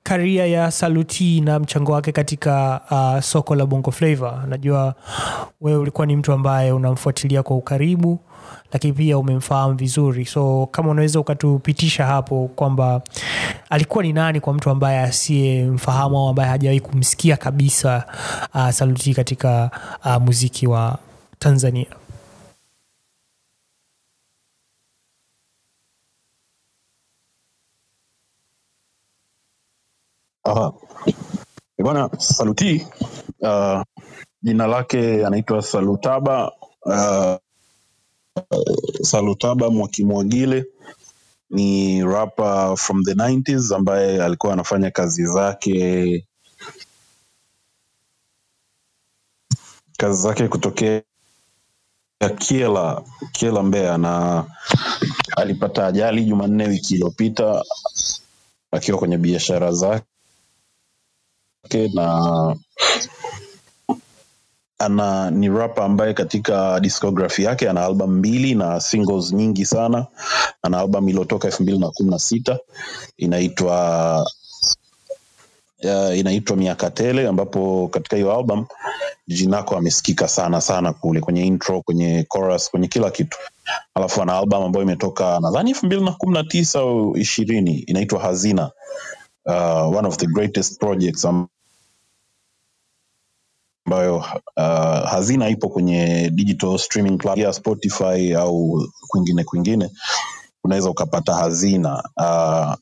[0.03, 4.95] karia ya saluti na mchango wake katika uh, soko la bongo flavo najua
[5.62, 8.19] wewe ulikuwa ni mtu ambaye unamfuatilia kwa ukaribu
[8.73, 10.25] lakini pia umemfahamu vizuri.
[10.25, 13.01] So kama unaweza ukatupitisha hapo kwamba
[13.69, 18.03] alikuwa ni nani kwa mtu ambaye asiyemfahamu au ambaye hajawahi kumsikia kabisa
[18.55, 19.71] uh, saluti katika
[20.05, 20.97] uh, muziki wa
[21.39, 21.85] tanzania
[30.49, 30.73] Aha.
[31.79, 32.88] Eh, Bwana Saluti
[33.41, 33.83] uh,
[34.43, 36.51] jina lake anaitwa Salutaba
[36.85, 37.38] uh,
[39.03, 40.65] Salutaba Mwakimwagile
[41.51, 46.27] ni rapper from the 90s ambaye alikuwa anafanya kazi zake
[49.97, 51.03] kazi zake kutokea
[52.39, 54.45] Kiela Kiela Mbeya na
[55.38, 57.63] alipata ajali Jumanne wiki iliyopita
[58.71, 60.05] akiwa kwenye biashara zake
[61.75, 62.55] na
[64.79, 70.08] ana ni rapa ambaye katika discography yake ana album mbili na singles nyingi sana.
[70.63, 72.60] Ana album iliyotoka elfu mbili na kumi na sita
[73.17, 74.25] inaitwa
[75.84, 78.65] uh, inaitwa miaka tele ambapo katika hiyo album
[79.27, 83.38] jinako amesikika sana sana kule kwenye intro kwenye chorus kwenye kila kitu.
[83.95, 88.19] Alafu ana album ambayo imetoka nadhani elfu mbili na kumi na tisa au ishirini inaitwa
[88.21, 88.71] hazina
[89.45, 91.47] uh, one of the greatest projects am-
[93.89, 94.17] ambayo
[94.58, 99.89] uh, hazina ipo kwenye digital streaming platform spotify au kwingine kwingine
[100.63, 102.04] unaweza ukapata hazina.
[102.17, 102.73] Uh,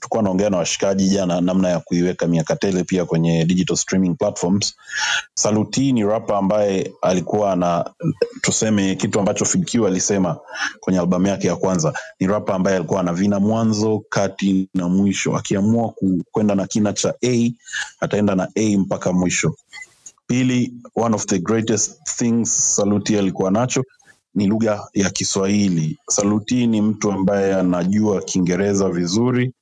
[0.00, 4.74] tukuwa naongea na washikaji jana namna ya kuiweka miaka tele pia kwenye digital streaming platforms.
[5.34, 7.90] Saluti ni rapa ambaye alikuwa na
[8.40, 10.38] tuseme kitu ambacho fikiu alisema
[10.80, 11.92] kwenye albamu yake ya kwanza.
[12.20, 15.94] Ni rapa ambaye alikuwa na vina mwanzo kati na mwisho akiamua
[16.32, 17.50] kwenda na kina cha a
[18.00, 19.54] ataenda na a mpaka mwisho
[20.30, 23.84] pili one of the greatest things saluti alikuwa nacho
[24.34, 25.98] ni lugha ya kiswahili.
[26.08, 29.52] Saluti ni mtu ambaye anajua kiingereza vizuri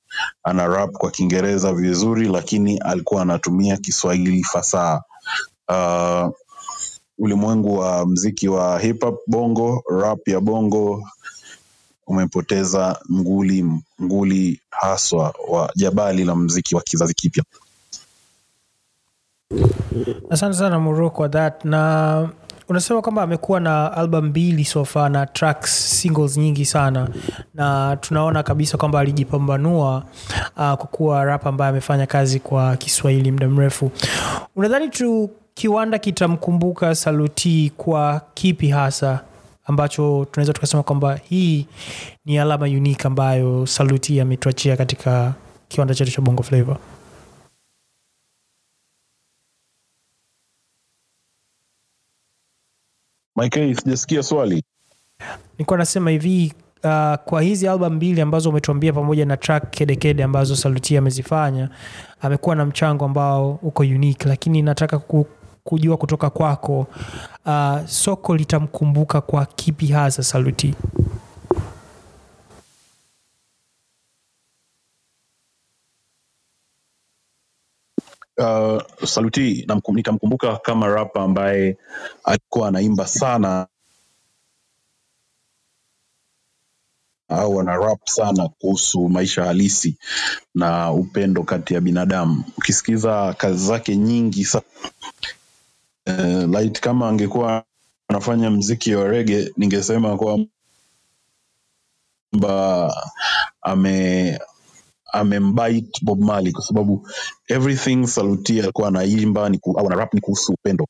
[0.43, 5.03] ana rap kwa kiingereza vizuri lakini alikuwa anatumia kiswahili fasaha.
[5.69, 6.33] Uh,
[7.17, 11.03] ulimwengu wa mziki wa hip hop bongo rap ya bongo
[12.07, 13.65] umepoteza nguli
[14.01, 17.43] nguli haswa wa jabali la mziki wa kizazi kipya
[20.29, 21.65] asante sana muro kwa that.
[21.65, 22.29] Na
[22.69, 27.07] unasema kwamba amekuwa na album mbili sofa na tracks singles nyingi sana.
[27.53, 30.03] Na tunaona kabisa kwamba alijipambanua
[30.37, 33.91] uh, kwa kuwa rap ambaye amefanya kazi kwa kiswahili muda mrefu.
[34.55, 39.19] Unadhani tu kiwanda kitamkumbuka saluti kwa kipi hasa
[39.65, 41.67] ambacho tunaweza tukasema kwamba hii
[42.25, 45.33] ni alama unique ambayo saluti ametuachia katika
[45.67, 46.77] kiwanda chetu cha bongo flavor
[53.75, 54.63] Sijasikia swali.
[55.57, 60.55] Nilikuwa nasema hivi uh, kwa hizi album mbili ambazo umetuambia pamoja na track kedekede ambazo
[60.55, 61.69] saluti amezifanya
[62.21, 65.27] amekuwa na mchango ambao uko unique lakini nataka ku,
[65.63, 66.87] kujua kutoka kwako
[67.45, 70.75] uh, soko litamkumbuka kwa kipi hasa saluti
[78.39, 81.77] uh, saluti nikamkumbuka kama rapa ambaye
[82.25, 83.67] alikuwa anaimba sana.
[87.29, 89.97] Au ana rap sana kuhusu maisha halisi
[90.55, 92.45] na upendo kati ya binadamu.
[92.57, 94.65] Ukisikiza kazi zake nyingi sana
[96.07, 97.65] uh, light kama angekuwa
[98.09, 100.49] anafanya mziki wa rege ningesema kwamba
[103.61, 104.39] ame
[105.13, 107.07] amembite bob marley kwa sababu
[107.47, 109.41] everything saluti alikuwa anaimba
[109.77, 110.87] au ana ni kuhusu upendo.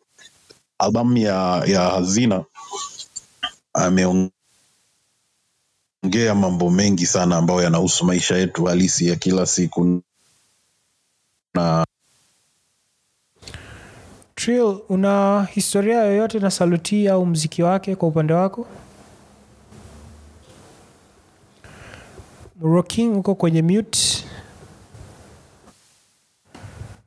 [0.80, 2.44] Albamu ya ya hazina
[3.74, 4.32] ameongea
[6.36, 10.02] mambo mengi sana ambayo yanahusu maisha yetu halisi ya kila siku.
[11.54, 11.86] Na
[14.36, 18.68] Trill, una historia yoyote na saluti au mziki wake kwa upande wako
[22.62, 24.26] Muroking uko kwenye mute?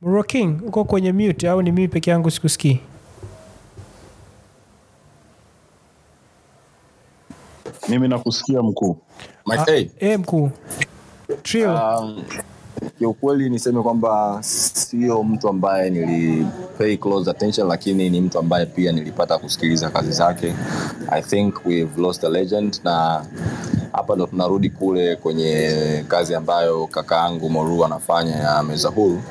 [0.03, 2.81] Mroking uko kwenye mute au ni mimi peke yangu sikusikii?
[7.89, 8.97] Mimi nakusikia mkuu.
[9.47, 10.51] Mike, hey, e mkuu.
[11.67, 12.25] Um,
[12.99, 16.47] kiukweli niseme kwamba sio mtu ambaye nili
[16.79, 20.55] pay close attention lakini ni mtu ambaye pia nilipata kusikiliza kazi zake.
[21.11, 23.27] I think we've lost a legend na
[24.03, 29.23] hapa ndo tunarudi kule kwenye kazi ambayo kakaangu moru anafanya ya meza huru.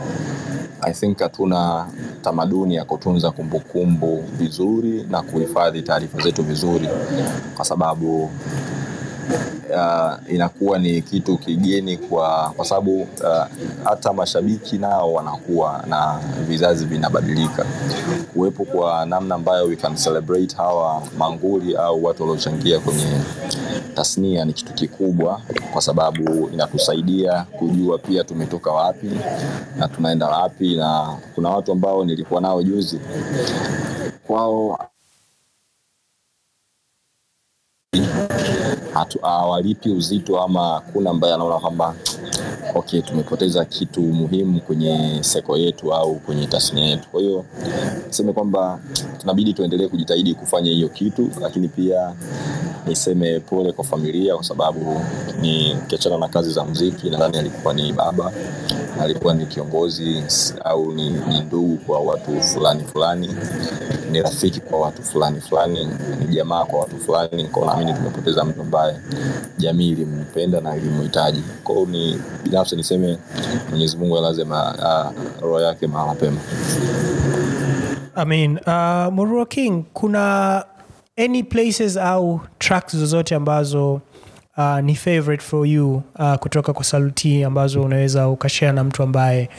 [0.81, 1.87] I think hatuna
[2.21, 6.89] tamaduni ya kutunza kumbukumbu vizuri na kuhifadhi taarifa zetu vizuri
[7.55, 8.29] kwa sababu
[9.75, 13.45] uh, inakuwa ni kitu kigeni kwa kwa sababu uh,
[13.83, 17.65] hata mashabiki nao wanakuwa na vizazi vinabadilika.
[18.33, 23.21] Kuwepo kwa namna ambayo we can celebrate hawa manguli au watu waliochangia kwenye
[23.95, 25.41] tasnia ni kitu kikubwa
[25.73, 29.09] kwa sababu inatusaidia kujua pia tumetoka wapi
[29.77, 32.99] na tunaenda wapi na kuna watu ambao nilikuwa nao juzi.
[34.27, 34.90] Kwao
[39.21, 41.95] hawalipi uzito ama kuna ambaye anaona kwamba
[42.75, 47.09] okay tumepoteza kitu muhimu kwenye seko yetu au kwenye tasnia yetu.
[47.09, 47.45] Kwa hiyo
[48.07, 48.79] niseme kwamba
[49.21, 52.13] tunabidi tuendelee kujitahidi kufanya hiyo kitu lakini pia
[52.87, 55.01] niseme pole kwa familia kwa sababu
[55.41, 58.31] ni kiachana na kazi za mziki nadhani alikuwa ni baba
[59.01, 60.23] alikuwa ni kiongozi
[60.65, 63.35] au ni, ni ndugu kwa watu fulani fulani
[64.11, 65.87] ni rafiki kwa watu fulani fulani
[66.19, 67.43] ni jamaa kwa watu fulani.
[67.47, 68.95] Kwa naamini tumepoteza mtu ambaye
[69.57, 71.43] jamii ilimpenda na ilimhitaji.
[71.63, 73.17] Kwao ni binafsi niseme
[73.69, 74.45] mwenyezi mungu alaze
[75.41, 76.37] roho yake mahala pema.
[78.15, 80.65] I mean, uh, Murua King, kuna
[81.17, 84.01] any places au tracks zozote ambazo
[84.61, 89.49] uh, ni favorite for you uh, kutoka kwa Saluti ambazo unaweza ukashare na mtu ambaye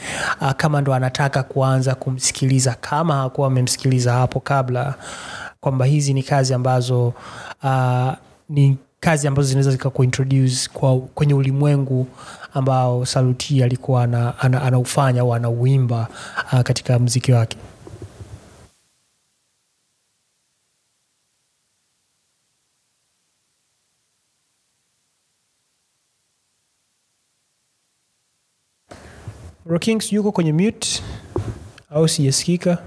[0.41, 4.95] uh, kama ndo anataka kuanza kumsikiliza kama hakuwa amemsikiliza hapo kabla,
[5.61, 7.13] kwamba hizi ni kazi ambazo
[7.63, 8.13] uh,
[8.49, 12.07] ni kazi ambazo zinaweza zikakuintroduce kwa kwenye ulimwengu
[12.55, 16.07] ambao Saluti alikuwa ana, ana, anaufanya au anauimba
[16.53, 17.57] uh, katika mziki wake.
[29.67, 31.03] Rokings yuko kwenye mute
[31.91, 32.79] au sijasikika?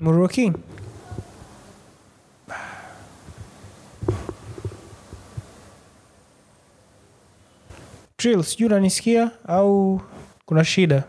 [0.00, 0.54] Muroking.
[8.16, 10.00] Trill, sijui unanisikia au
[10.46, 11.04] kuna shida?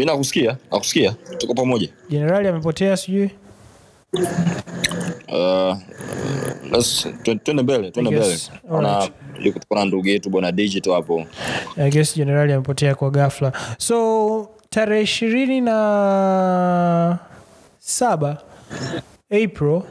[0.00, 3.30] Mi nakusikia nakusikia tuko pamoja Jenerali amepotea sijui.
[5.28, 5.76] uh,
[7.44, 8.38] twende mbele twende mbele.
[9.44, 11.26] Yuko- na ndugu yetu bwana digital hapo
[11.76, 13.52] I guess jenerali amepotea kwa ghafla.
[13.78, 17.18] So tarehe ishirini na
[17.78, 18.42] saba
[19.44, 19.82] April.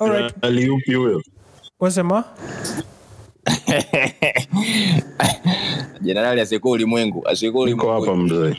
[0.00, 1.22] Alright, aliupi huyo
[1.80, 2.24] wasema
[6.02, 8.56] jenerali asiyekuwa ulimwengu asiyekuwa niko hapa mzee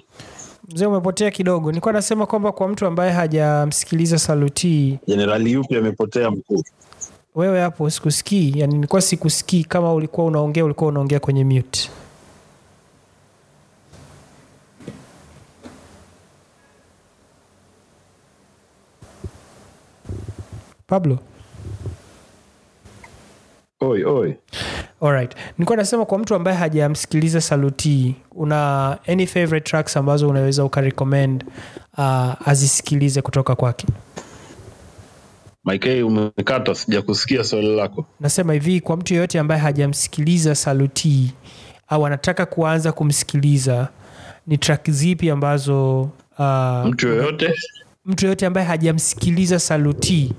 [0.73, 1.71] mzee umepotea kidogo.
[1.71, 6.63] Nilikuwa nasema kwamba kwa mtu ambaye hajamsikiliza Saluti, jenerali yupi amepotea mkuu
[7.35, 9.63] wewe hapo sikusikii, yani nilikuwa sikusikii.
[9.63, 11.89] Kama ulikuwa unaongea, ulikuwa unaongea kwenye mute.
[20.87, 21.19] Pablo.
[23.84, 24.36] Oi oi
[25.01, 25.36] Alright.
[25.57, 31.43] Nilikuwa nasema kwa mtu ambaye hajamsikiliza Saluti, una any favorite tracks ambazo unaweza ukarecommend
[31.97, 33.88] uh, azisikilize kutoka kwake?
[35.65, 41.34] mike umekata sija kusikia swali lako Nasema hivi, kwa mtu yeyote ambaye hajamsikiliza Saluti
[41.88, 43.88] au anataka kuanza kumsikiliza,
[44.47, 46.01] ni track zipi ambazo
[46.39, 47.53] uh, mtu yoyote
[48.06, 50.34] mtu yoyote ambaye hajamsikiliza Saluti,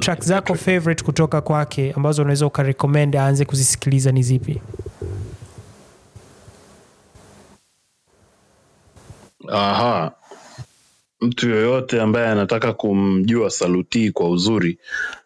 [0.00, 4.60] track zako favorite kutoka kwake ambazo unaweza ukarekomend aanze kuzisikiliza ni zipi?
[9.52, 10.12] aha
[11.20, 14.78] mtu yoyote ambaye anataka kumjua saluti kwa uzuri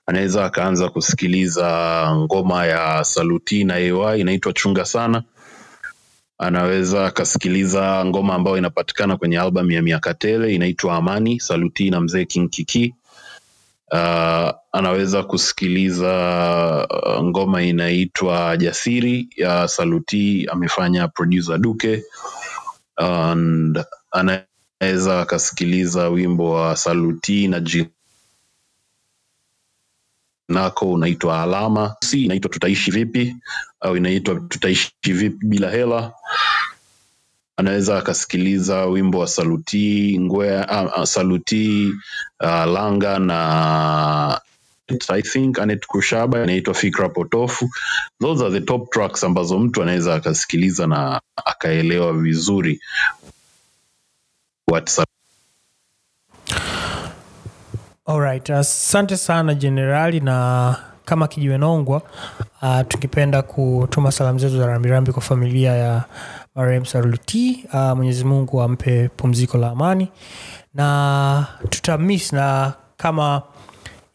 [0.06, 5.22] anaweza akaanza kusikiliza ngoma ya saluti na ai inaitwa chunga sana
[6.38, 12.24] anaweza akasikiliza ngoma ambayo inapatikana kwenye album ya miaka tele inaitwa amani saluti na mzee
[12.24, 12.94] king kiki.
[13.92, 16.12] Uh, anaweza kusikiliza
[16.90, 22.02] uh, ngoma inaitwa jasiri ya saluti amefanya producer duke.
[22.96, 27.86] And anaweza akasikiliza wimbo wa saluti na G
[30.52, 31.96] nako unaitwa alama.
[32.04, 33.36] Si inaitwa tutaishi vipi?
[33.80, 36.12] Au inaitwa tutaishi vipi bila hela?
[37.56, 41.92] Anaweza akasikiliza wimbo wa saluti ngwea uh, saluti
[42.40, 44.40] uh, langa na
[45.08, 47.70] i think anet kushaba inaitwa fikra potofu.
[48.20, 52.80] Those are the top tracks ambazo mtu anaweza akasikiliza na akaelewa vizuri
[54.70, 54.88] what
[58.06, 62.02] Alright, asante sana jenerali, na kama kijiwe nongwa
[62.62, 66.04] uh, tukipenda kutuma salamu zetu za rambirambi kwa familia ya
[66.54, 67.64] marehemu Saluti.
[67.72, 70.08] Uh, Mwenyezi Mungu ampe pumziko la amani
[70.74, 73.42] na tutamiss, na kama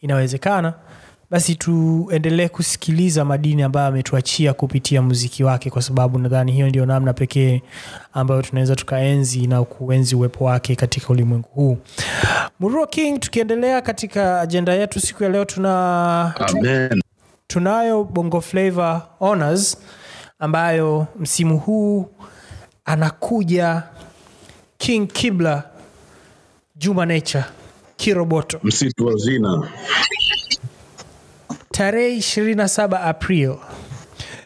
[0.01, 0.73] inawezekana
[1.29, 7.13] basi tuendelee kusikiliza madini ambayo ametuachia kupitia muziki wake, kwa sababu nadhani hiyo ndio namna
[7.13, 7.61] pekee
[8.13, 11.77] ambayo tunaweza tukaenzi na kuenzi uwepo wake katika ulimwengu huu.
[12.59, 17.01] Murua King, tukiendelea katika ajenda yetu siku ya leo, tuna amen.
[17.47, 19.77] tunayo Bongo flavor Honors
[20.39, 22.09] ambayo msimu huu
[22.85, 23.83] anakuja
[24.77, 25.63] King Kibla,
[26.75, 27.43] Juma Nature,
[27.97, 28.59] Kiroboto.
[28.63, 29.67] Msitu wa zina
[31.77, 33.57] tarehe 27 April.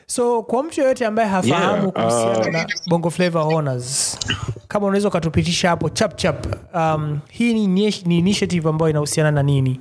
[0.07, 4.19] So kwa mtu yoyote ambaye hafahamu Yeah, kuhusiana uh, na Bongo flavor Honors,
[4.67, 9.43] kama unaweza ukatupitisha hapo chap chap, um, hii ni, ni, ni initiative ambayo inahusiana na
[9.43, 9.79] nini?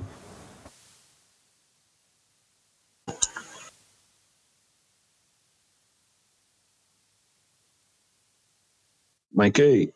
[9.31, 9.89] mike.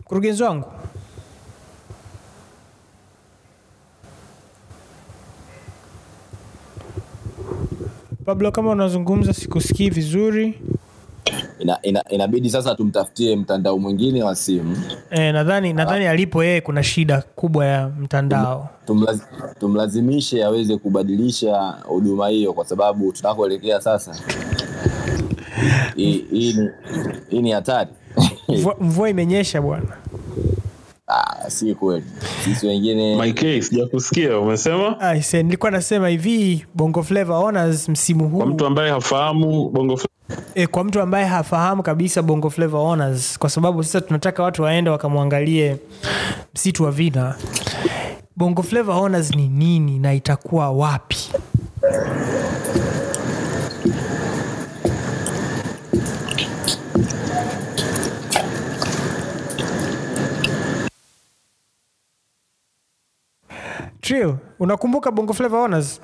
[0.00, 0.72] Mkurugenzi wangu
[8.24, 10.58] Pablo, kama unazungumza sikusikii vizuri.
[11.58, 14.76] ina, ina, inabidi sasa tumtafutie mtandao mwingine wa simu
[15.10, 18.68] E, nadhani nadhani alipo yeye kuna shida kubwa ya mtandao.
[18.86, 19.20] Tumlaz,
[19.60, 24.14] tumlazimishe aweze kubadilisha huduma hiyo kwa sababu tunakoelekea sasa
[25.96, 26.68] hii
[27.42, 27.90] ni- hatari
[28.80, 29.96] Mvua imenyesha bwana.
[31.08, 32.04] ah, si kweli
[32.44, 38.66] sisi wengine mike sijakusikia umesema Aise, nilikuwa nasema hivi Bongo Flava Honors msimu kwa mtu
[38.66, 40.00] ambaye hafahamu bongo
[40.54, 44.90] e, kwa mtu ambaye hafahamu kabisa Bongo Flava Honors, kwa sababu sasa tunataka watu waende
[44.90, 45.76] wakamwangalie
[46.54, 47.34] msitu wa Vina.
[48.36, 51.16] Bongo Flava Honors ni nini na itakuwa wapi?
[64.12, 66.00] Trill, unakumbuka bongo flava honors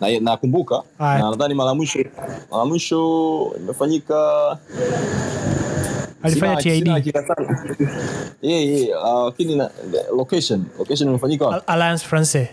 [0.00, 0.82] na nakumbuka.
[0.98, 1.98] Na nadhani mara mwisho
[2.50, 4.16] mara mwisho imefanyika
[6.22, 7.14] alifanya sina- sina tid.
[8.42, 9.70] Yeah, yeah, uh, lakini na-
[10.16, 11.64] location location imefanyika wapi?
[11.66, 12.48] Alliance francais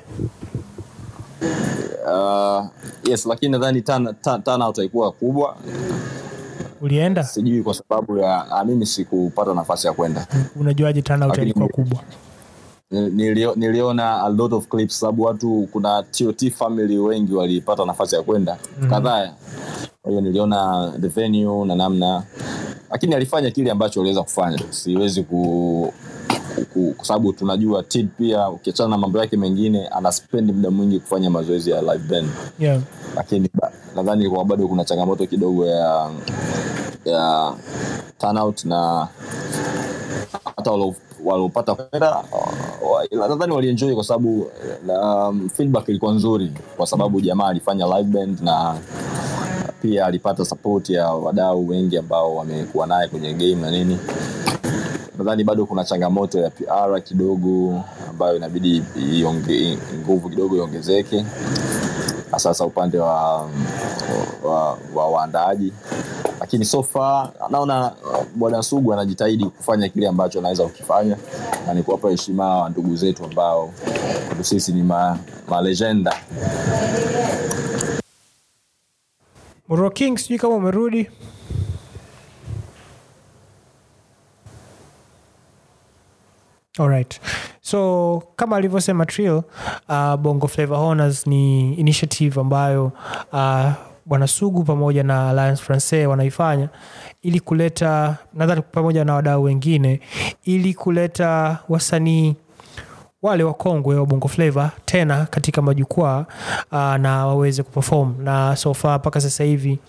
[2.08, 2.66] uh,
[3.04, 5.56] yes lakini nadhani turn- turn- turnout haikuwa kubwa.
[6.82, 7.24] Ulienda?
[7.24, 10.28] Sijui kwa sababu ya ah, mimi sikupata nafasi ya kwenda.
[10.56, 12.00] Unajuaje turnout ilikuwa kubwa
[12.92, 18.22] nilio- niliona a lot of clips sababu watu kuna tot family wengi walipata nafasi ya
[18.24, 18.90] kwenda mm-hmm.
[18.90, 19.34] kadhaa
[20.02, 22.24] kwa hiyo niliona the venue na namna
[22.92, 25.94] lakini alifanya kile ambacho aliweza kufanya siwezi ku
[26.74, 31.30] ku- kwa sababu tunajua tid pia ukiachana na mambo yake mengine anaspendi muda mwingi kufanya
[31.30, 32.30] mazoezi ya live band
[32.60, 32.82] yeah.
[33.16, 33.50] lakini
[33.96, 36.10] nadhani kwa bado kuna changamoto kidogo ya
[37.06, 37.54] ya
[38.18, 39.08] turnout na
[40.56, 40.72] hata
[41.24, 42.24] waliopata kwenda
[43.30, 44.48] nadhani walienjoy kwa sababu
[44.88, 48.76] um, feedback ilikuwa nzuri kwa sababu jamaa alifanya live band na
[49.82, 53.98] pia alipata support ya wadau wengi ambao wamekuwa naye kwenye game na nini.
[55.18, 58.84] Nadhani bado kuna changamoto ya pr kidogo ambayo inabidi
[60.06, 61.26] nguvu kidogo iongezeke
[62.38, 63.42] sasa upande wa
[64.44, 65.74] wa, wa waandaaji.
[66.40, 67.92] Lakini so far naona
[68.36, 71.18] bwana sugu anajitahidi kufanya kile ambacho anaweza kukifanya.
[71.68, 73.72] Na ni kuwapa heshima wa ndugu zetu ambao
[74.28, 75.18] kwetu sisi ni ma,
[79.90, 81.10] King sijui kama umerudi
[86.80, 87.20] Alright.
[87.62, 89.42] So kama alivyosema Trill,
[89.90, 92.92] uh, Bongo flavor Honors ni initiative ambayo
[93.34, 93.70] uh,
[94.06, 96.70] Bwana Sugu pamoja na Alliance francais wanaifanya
[97.22, 100.00] ili kuleta nadhani pamoja na wadau wengine
[100.44, 102.36] ili kuleta wasanii
[103.22, 106.26] wale wakongwe wa bongo flava tena katika majukwaa
[106.72, 109.80] uh, na waweze kuperform na so far mpaka sasa hivi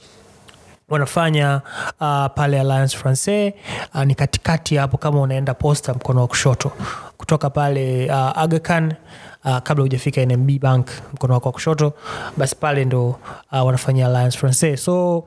[0.91, 1.61] wanafanya
[2.01, 3.55] uh, pale alliance francais
[3.95, 6.73] uh, ni katikati hapo kama unaenda posta mkono wa kushoto.
[7.17, 8.95] Kutoka pale uh, agacan
[9.45, 11.93] uh, kabla hujafika nmb bank mkono wako wa kushoto
[12.37, 13.09] basi pale ndo
[13.53, 14.85] uh, wanafanya alliance francais.
[14.85, 15.19] So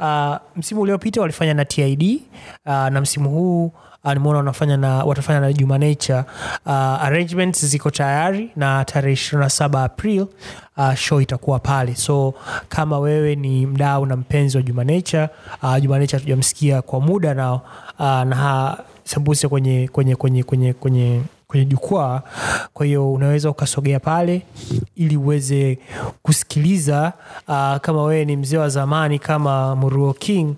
[0.00, 2.20] uh, msimu uliopita walifanya na tid
[2.66, 3.72] uh, na msimu huu
[4.04, 6.24] nimeona wanafanya na watafanya na juma nature
[6.66, 10.26] uh, arrangements ziko tayari na tarehe 27 april
[10.76, 11.94] uh, show itakuwa pale.
[11.94, 12.34] So
[12.68, 15.28] kama wewe ni mdau na mpenzi wa juma nature
[15.62, 17.62] uh, juma nature hatujamsikia kwa muda nao
[17.98, 21.20] uh, na sembuse kwenye kwenye kwenye kwenye kwenye kwenye
[21.58, 22.22] jukwaa
[22.74, 24.42] kwa hiyo unaweza ukasogea pale
[24.96, 25.78] ili uweze
[26.22, 27.12] kusikiliza
[27.48, 30.54] uh, kama wewe ni mzee wa zamani kama muruo king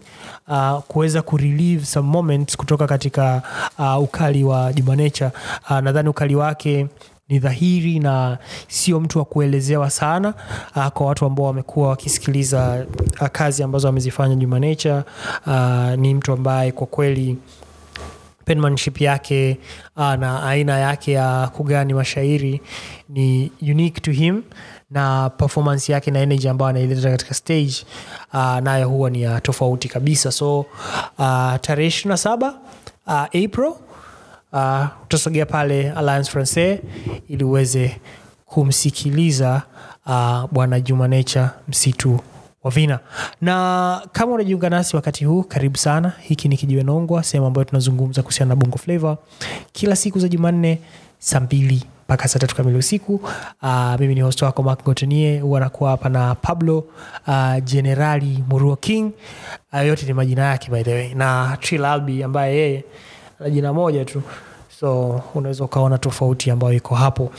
[0.48, 3.42] uh, kuweza kurelieve some moments kutoka katika
[3.78, 5.30] uh, ukali wa jumanecha
[5.70, 6.86] uh, nadhani ukali wake
[7.28, 8.38] ni dhahiri na
[8.68, 10.34] sio mtu wa kuelezewa sana
[10.76, 12.86] uh, kwa watu ambao wamekuwa wakisikiliza
[13.20, 15.02] uh, kazi ambazo amezifanya Juma Nature.
[15.46, 17.38] Uh, ni mtu ambaye kwa kweli
[18.44, 19.58] penmanship yake
[19.96, 22.60] uh, na aina yake ya kugani mashairi
[23.08, 24.42] ni unique to him
[24.90, 27.74] na performance yake na energy ambayo anaileta katika stage
[28.34, 30.32] uh, nayo huwa ni ya tofauti kabisa.
[30.32, 30.66] So uh,
[31.60, 32.54] tarehe ishiri na saba
[33.06, 33.72] uh, april
[34.52, 36.80] uh, utasogea pale alliance francais
[37.28, 37.96] ili uweze
[38.46, 39.62] kumsikiliza
[40.06, 42.20] uh, bwana juma nature msitu
[42.64, 42.98] wa vina.
[43.40, 46.12] Na kama unajiunga nasi wakati huu karibu sana.
[46.20, 49.18] Hiki ni kijiwe nongwa sehemu ambayo tunazungumza kuhusiana na bongo flavo
[49.72, 50.78] kila siku za jumanne
[51.18, 53.14] saa mbili mpaka saa tatu kamili usiku.
[53.62, 56.78] Uh, mimi ni host wako mak gotonie huwa nakuwa hapa na pablo
[57.26, 59.10] uh, generali muruo king.
[59.72, 62.84] Uh, yote ni majina yake by the way na Trill albi ambaye yeye
[63.40, 64.22] ana jina moja tu.
[64.80, 67.32] So unaweza ukaona tofauti ambayo iko hapo.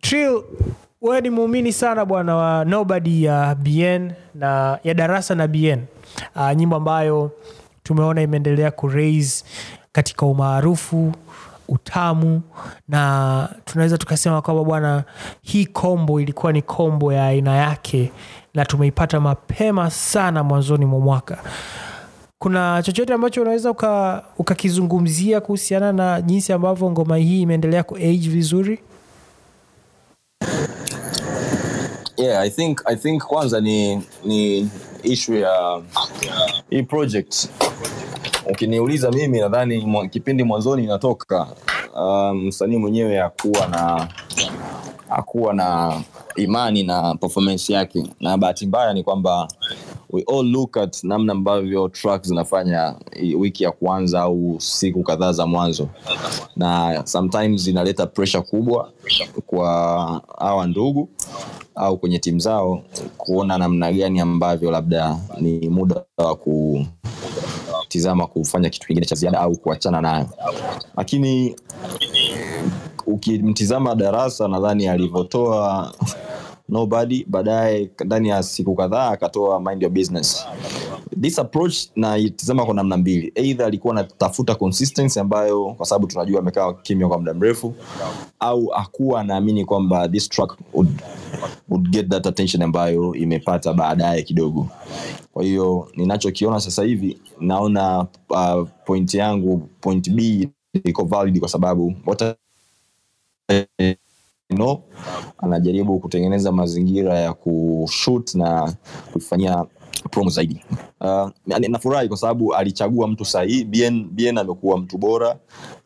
[0.00, 0.42] Trill,
[1.04, 5.78] wewe ni muumini sana bwana wa nobody ya bn na ya darasa na bn
[6.36, 7.30] uh, nyimbo ambayo
[7.82, 9.44] tumeona imeendelea kuraise
[9.92, 11.12] katika umaarufu
[11.68, 12.42] utamu
[12.88, 15.04] na tunaweza tukasema kwamba bwana
[15.42, 18.12] hii kombo ilikuwa ni kombo ya aina yake
[18.54, 21.38] na tumeipata mapema sana mwanzoni mwa mwaka.
[22.38, 28.78] Kuna chochote ambacho unaweza uka- ukakizungumzia kuhusiana na jinsi ambavyo ngoma hii imeendelea kuage vizuri
[32.16, 34.70] yeah i think i think kwanza ni ni
[35.02, 35.82] issue ya
[36.70, 37.48] hii project
[38.50, 41.46] ukiniuliza mimi nadhani mwa- kipindi mwanzoni inatoka
[41.96, 44.08] msanii msanii mwenyewe akuwa na
[45.10, 46.00] akuwa na
[46.36, 48.04] imani na performance yake.
[48.20, 49.48] Na bahati mbaya ni kwamba
[50.10, 52.94] we all look at namna ambavyo track zinafanya
[53.38, 55.88] wiki ya kwanza au siku kadhaa za mwanzo.
[56.56, 58.90] Na sometimes inaleta pressure kubwa
[59.46, 61.08] kwa hawa ndugu
[61.74, 62.82] au kwenye timu zao
[63.18, 66.86] kuona namna gani ambavyo labda ni muda wa ku
[67.94, 70.26] tizama kufanya kitu kingine cha ziada au kuachana nayo.
[70.96, 71.56] Lakini
[73.06, 75.94] ukimtizama darasa nadhani alivyotoa
[76.68, 80.46] nobody baadaye ndani ya siku kadhaa akatoa mind your business
[81.20, 83.32] this approach naitizama kwa namna mbili.
[83.34, 87.74] Eidha alikuwa anatafuta consistency ambayo kwa sababu tunajua amekaa kimya kwa muda mrefu
[88.40, 91.02] au akuwa anaamini kwamba this track would,
[91.68, 94.68] would get that attention ambayo imepata baadaye kidogo.
[95.32, 100.48] Kwa hiyo ninachokiona sasa hivi naona uh, point yangu point b
[100.84, 102.22] iko valid kwa sababu what
[103.48, 103.96] I
[104.56, 104.82] know,
[105.38, 108.74] anajaribu kutengeneza mazingira ya kushut na
[109.12, 109.64] kuifanyia
[110.10, 110.60] promo zaidi.
[111.00, 111.28] Uh,
[111.68, 113.64] nafurahi kwa sababu alichagua mtu sahihi.
[113.64, 115.36] Bien, bien amekuwa mtu bora.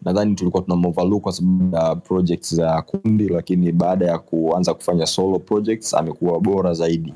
[0.02, 5.38] Nadhani tulikuwa tunamoverlook kwa sababu ya projects za kundi lakini baada ya kuanza kufanya solo
[5.38, 7.14] projects amekuwa bora zaidi.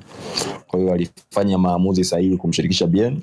[0.66, 3.20] Kwa hiyo alifanya maamuzi sahihi kumshirikisha bien.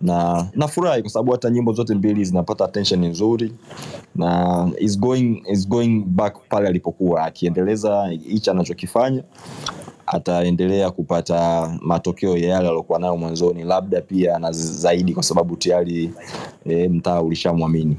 [0.00, 3.52] Na nafurahi kwa sababu hata nyimbo zote mbili zinapata attention nzuri.
[4.16, 9.22] Na is going, is going back pale alipokuwa akiendeleza hichi anachokifanya
[10.06, 16.10] ataendelea kupata matokeo ya yale aliokuwa nayo mwanzoni labda pia na zaidi kwa sababu tayari
[16.64, 17.96] e, mtaa ulishamwamini.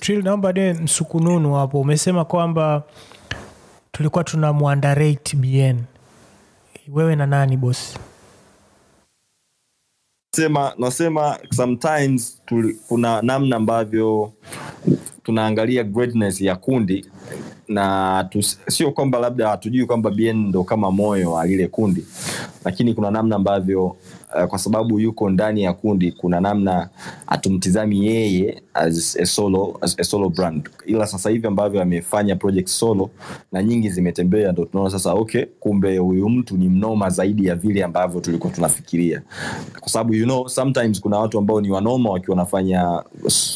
[0.00, 1.80] Trill, naomba de msukununu hapo.
[1.80, 2.82] Umesema kwamba
[3.92, 5.76] tulikuwa tuna mwandarate bn
[6.92, 7.98] wewe na nani bosi
[10.32, 14.32] nasema nasema sometimes tuli, kuna namna ambavyo
[15.22, 17.06] tunaangalia greatness ya kundi
[17.68, 18.28] na
[18.68, 22.04] sio kwamba labda hatujui kwamba bien ndo kama moyo wa lile kundi
[22.64, 23.96] lakini kuna namna ambavyo
[24.38, 26.88] uh, kwa sababu yuko ndani ya kundi kuna namna
[27.26, 30.68] hatumtizami yeye as a solo, as a solo brand.
[30.86, 33.10] Ila sasa hivi ambavyo amefanya project solo
[33.52, 37.84] na nyingi zimetembea ndo tunaona sasa okay kumbe huyu mtu ni mnoma zaidi ya vile
[37.84, 39.22] ambavyo tulikuwa tunafikiria.
[39.80, 43.02] Kwa sababu you know sometimes kuna watu ambao ni wanoma wakiwa wanafanya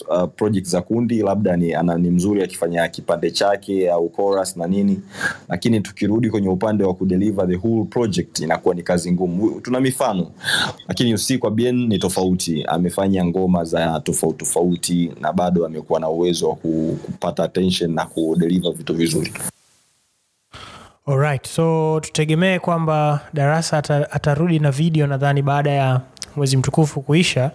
[0.09, 4.67] uh, project za kundi labda ni, ana, ni mzuri akifanya kipande chake au chorus na
[4.67, 5.01] nini.
[5.49, 9.61] Lakini tukirudi kwenye upande wa kudeliver the whole project inakuwa ni kazi ngumu.
[9.61, 10.27] Tuna mifano
[10.89, 12.65] lakini usi kwa bien ni tofauti.
[12.65, 18.73] Amefanya ngoma za tofauti tofauti na bado amekuwa na uwezo wa kupata attention na kudeliver
[18.73, 19.33] vitu vizuri.
[21.07, 23.79] Alright, so tutegemee kwamba darasa
[24.11, 26.01] atarudi na video nadhani baada ya
[26.37, 27.51] mwezi mtukufu kuisha,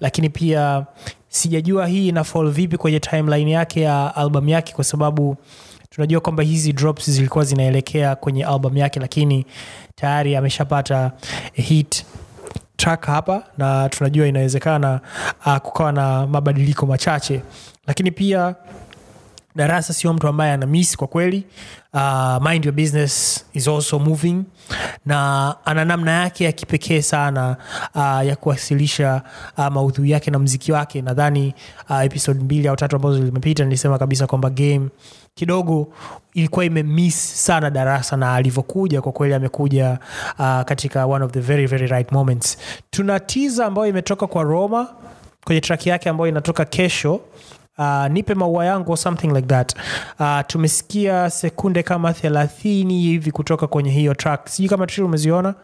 [0.00, 0.86] lakini pia
[1.28, 5.36] sijajua hii ina fall vipi kwenye timeline yake ya album yake, kwa sababu
[5.90, 9.46] tunajua kwamba hizi drops zilikuwa zinaelekea kwenye album yake, lakini
[9.94, 11.12] tayari ameshapata
[11.52, 12.04] hit
[12.80, 15.00] track hapa na tunajua inawezekana
[15.46, 17.42] uh, kukawa na mabadiliko machache,
[17.86, 18.54] lakini pia
[19.56, 21.44] darasa sio mtu ambaye ana miss kwa kweli.
[21.94, 24.42] Uh, mind your business is also moving
[25.06, 27.56] na ana namna yake ya kipekee sana
[27.94, 29.22] uh, ya kuwasilisha
[29.58, 31.02] uh, maudhui yake na mziki wake.
[31.02, 31.54] Nadhani
[31.90, 34.88] uh, episode mbili au tatu ambazo zimepita nilisema kabisa kwamba game
[35.34, 35.92] kidogo
[36.34, 39.98] ilikuwa imemiss sana darasa na alivyokuja kwa kweli amekuja
[40.38, 42.58] uh, katika one of the very very right moments.
[42.90, 44.94] Tuna tiza ambayo imetoka kwa roma
[45.44, 47.20] kwenye traki yake ambayo inatoka kesho.
[47.78, 49.74] Uh, nipe maua yangu something like that.
[50.20, 54.48] Uh, tumesikia sekunde kama thelathini hivi kutoka kwenye hiyo track.
[54.48, 55.54] Sijui kama tri umeziona?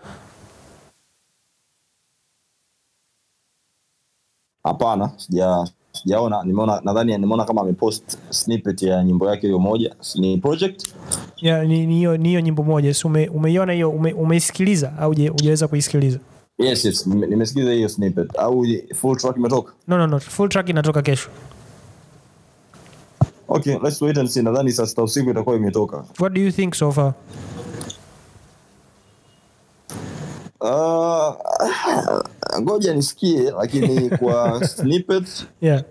[4.64, 9.94] Hapana sija sijaona nimeona nadhani nimeona kama amepost snippet ya nyimbo yake hiyo moja.
[10.14, 10.88] Ni project?
[11.36, 12.94] Yeah, ni hiyo ni hiyo nyimbo moja.
[12.94, 16.18] Si ume, umeiona hiyo ume, umeisikiliza au hujaweza kuisikiliza?
[16.58, 18.38] Yes yes nimesikiliza hiyo snippet.
[18.38, 19.72] Au full track imetoka?
[19.88, 20.20] No, no, no.
[20.20, 21.28] full track inatoka kesho.
[23.48, 24.42] Okay let's wait and see.
[24.42, 26.04] Nadhani saa sita usiku itakuwa imetoka.
[26.20, 27.14] What do you think so far?
[30.60, 31.34] Ah,
[32.60, 35.82] ngoja nisikie lakini kwa snippet yeah.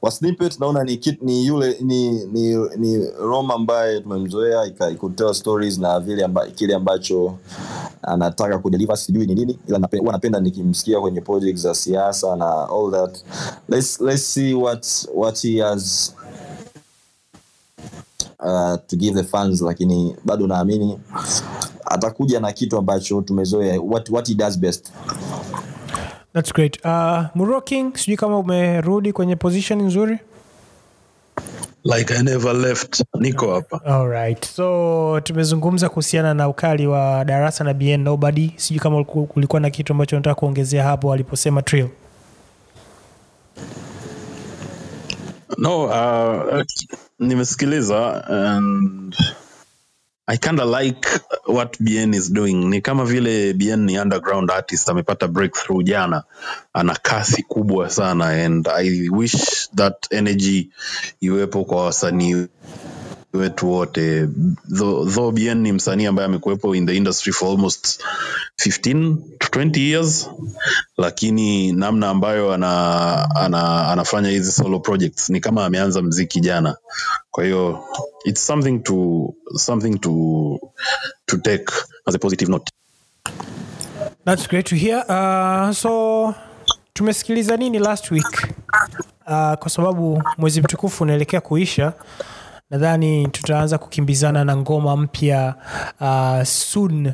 [0.00, 4.90] kwa snippet naona ni, kit, ni yule ni, ni, ni roma ambaye tumemzoea ika-
[5.34, 7.34] stories na vile amba, kile ambacho
[8.02, 12.90] anataka kudeliver sijui ni nini ila nape- napenda nikimsikia kwenye project za siasa na all
[12.90, 13.18] that
[13.68, 16.14] let's, let's see what, what he has
[18.42, 20.98] uh, to give the fans lakini bado naamini
[21.84, 23.80] atakuja na kitu ambacho tumezoea.
[23.80, 24.92] What, what he does best.
[26.32, 26.78] That's great.
[26.84, 30.18] Uh, Muro King, sijui kama umerudi kwenye position nzuri?
[31.84, 33.80] Like I never left niko hapa.
[33.84, 34.44] Alright.
[34.46, 38.50] so tumezungumza kuhusiana na ukali wa darasa na bn nobody.
[38.56, 41.88] Sijui kama ulikuwa kulikuwa na kitu ambacho nataka kuongezea hapo aliposema trill
[45.58, 46.62] no uh,
[47.18, 49.16] nimesikiliza and
[50.26, 51.08] i kinda like
[51.46, 52.70] what bn is doing.
[52.70, 56.24] Ni kama vile bn ni underground artist amepata breakthrough jana.
[56.72, 60.70] Ana kasi kubwa sana and i wish that energy
[61.20, 62.46] iwepo kwa wasanii
[63.32, 64.28] wetu wote
[64.78, 68.02] though, bn ni msanii ambaye amekuwepo in the industry for almost
[68.66, 70.30] 15 to 20 years
[70.98, 76.76] lakini namna ambayo ana, ana, anafanya hizi solo projects ni kama ameanza mziki jana
[77.30, 77.84] kwa hiyo
[78.24, 80.10] it's something to something to
[81.26, 81.64] to take
[82.06, 82.72] as a positive note
[84.24, 85.04] That's great to hear.
[85.08, 86.34] Uh, so
[86.92, 88.52] tumesikiliza nini last week?
[89.26, 91.92] Uh, kwa sababu mwezi mtukufu unaelekea kuisha,
[92.72, 95.54] nadhani tutaanza kukimbizana na ngoma mpya
[96.00, 97.12] uh, soon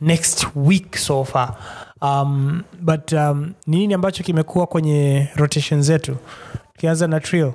[0.00, 1.56] next week so far.
[2.02, 6.16] Um, but um, ni nini ambacho kimekuwa kwenye rotation zetu?
[6.72, 7.54] Tukianza na trio,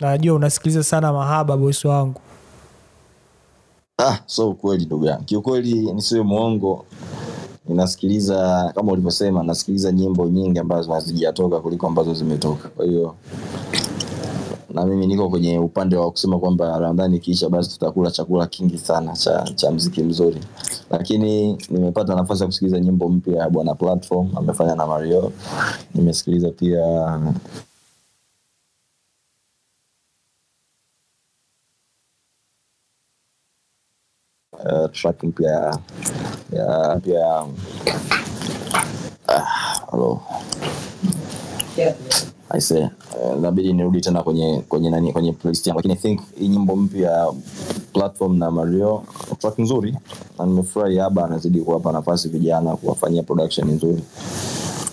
[0.00, 2.20] najua unasikiliza sana mahaba bosi wangu.
[3.98, 6.84] Ah, so ukweli ndugu yangu, kiukweli nisiwe mwongo,
[7.68, 12.68] ninasikiliza kama ulivyosema, nasikiliza nyimbo nyingi ambazo hazijatoka kuliko ambazo zimetoka.
[12.68, 13.14] Kwa hiyo
[14.74, 19.12] na mimi niko kwenye upande wa kusema kwamba Ramadhani ikiisha, basi tutakula chakula kingi sana
[19.12, 20.40] cha, cha mziki mzuri,
[20.90, 25.32] lakini nimepata nafasi ya kusikiliza nyimbo mpya ya bwana Platform amefanya na Mario.
[25.94, 26.84] Nimesikiliza pia
[34.52, 35.78] uh, track mpya
[36.52, 37.44] ya pia
[39.90, 40.20] hello
[42.54, 45.78] I say uh, inabidi nirudi tena kwenye kwenye nani kwenye playlist yangu.
[45.78, 47.32] Lakini I think hii nyimbo mpya ya
[47.92, 49.04] platform na Mario
[49.38, 49.96] track nzuri
[50.38, 54.04] na nimefurahi Aba anazidi kuwapa nafasi vijana kuwafanyia production nzuri.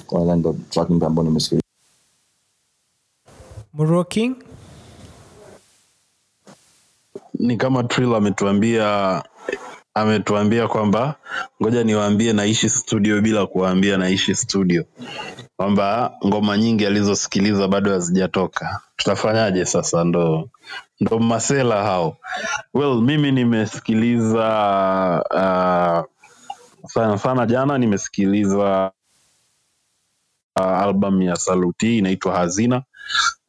[0.08, 1.62] Kwa hiyo ndio track mpya ambayo nimesikiliza.
[3.74, 4.36] Muro King,
[7.40, 9.24] ni kama Trill ametuambia
[9.94, 11.16] ametuambia kwamba
[11.62, 14.86] ngoja niwaambie naishi studio bila kuwaambia naishi studio.
[15.58, 18.82] Kwamba ngoma nyingi alizosikiliza bado hazijatoka.
[18.96, 20.50] Tutafanyaje sasa ndo
[21.00, 22.18] ndo masela hao?
[22.74, 24.46] Well mimi nimesikiliza
[25.32, 26.06] uh,
[26.90, 28.92] sana sana jana nimesikiliza
[30.60, 32.84] uh, album ya saluti inaitwa hazina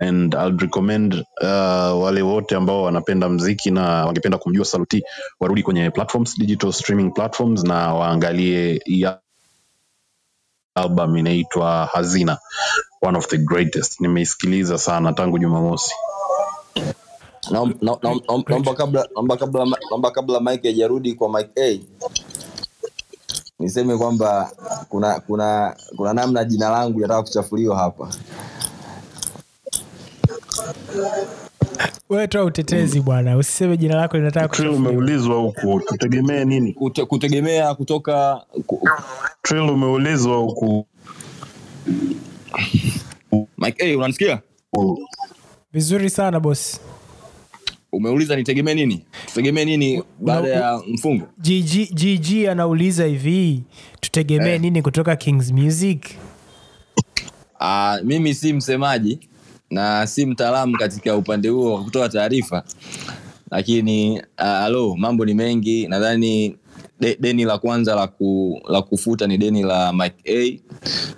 [0.01, 5.05] and I'll recommend uh, wale wote ambao wanapenda mziki na wangependa kumjua saluti
[5.41, 9.21] warudi kwenye platforms digital streaming platforms na waangalie ya
[10.75, 12.39] album inaitwa hazina
[13.03, 14.01] one of the greatest.
[14.01, 15.95] Nimeisikiliza sana tangu jumamosi.
[17.51, 21.81] Naomba na, na, na, naomba kabla naomba kabla naomba kabla mike hajarudi kwa mike a
[23.61, 24.53] niseme kwamba
[24.89, 28.11] kuna kuna kuna namna jina langu linataka kuchafuliwa hapa
[32.09, 38.45] wewe toa utetezi bwana, usiseme jina lako linataka umeulizwa huku tutegemee nini Kute, kutegemea kutoka
[38.67, 38.89] ku,
[39.43, 40.87] Trill umeulizwa huku
[43.59, 44.41] mike a unanisikia
[45.73, 46.81] Vizuri sana bosi.
[47.93, 53.63] umeuliza nitegemee nini tutegemee nini baada ya mfungo GG, GG anauliza hivi
[54.01, 54.61] tutegemee Eh.
[54.61, 56.07] nini kutoka Kings Music?
[57.61, 59.19] Uh, mimi si msemaji
[59.73, 62.63] na si mtaalamu katika upande huo wa kutoa taarifa.
[63.51, 65.87] Lakini uh, alo mambo ni mengi.
[65.89, 66.57] Nadhani
[67.01, 70.61] de, deni la kwanza la, ku, la kufuta ni deni la Mike A.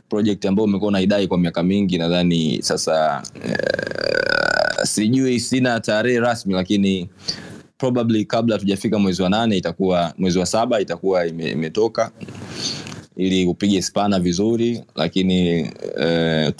[0.09, 7.09] Project ambayo umekuwa unaidai kwa miaka mingi nadhani sasa uh, sijui sina tarehe rasmi lakini
[7.79, 12.11] probably kabla tujafika mwezi wa nane itakuwa mwezi wa saba itakuwa ime, imetoka
[13.17, 16.53] ili upige spana vizuri lakini eh,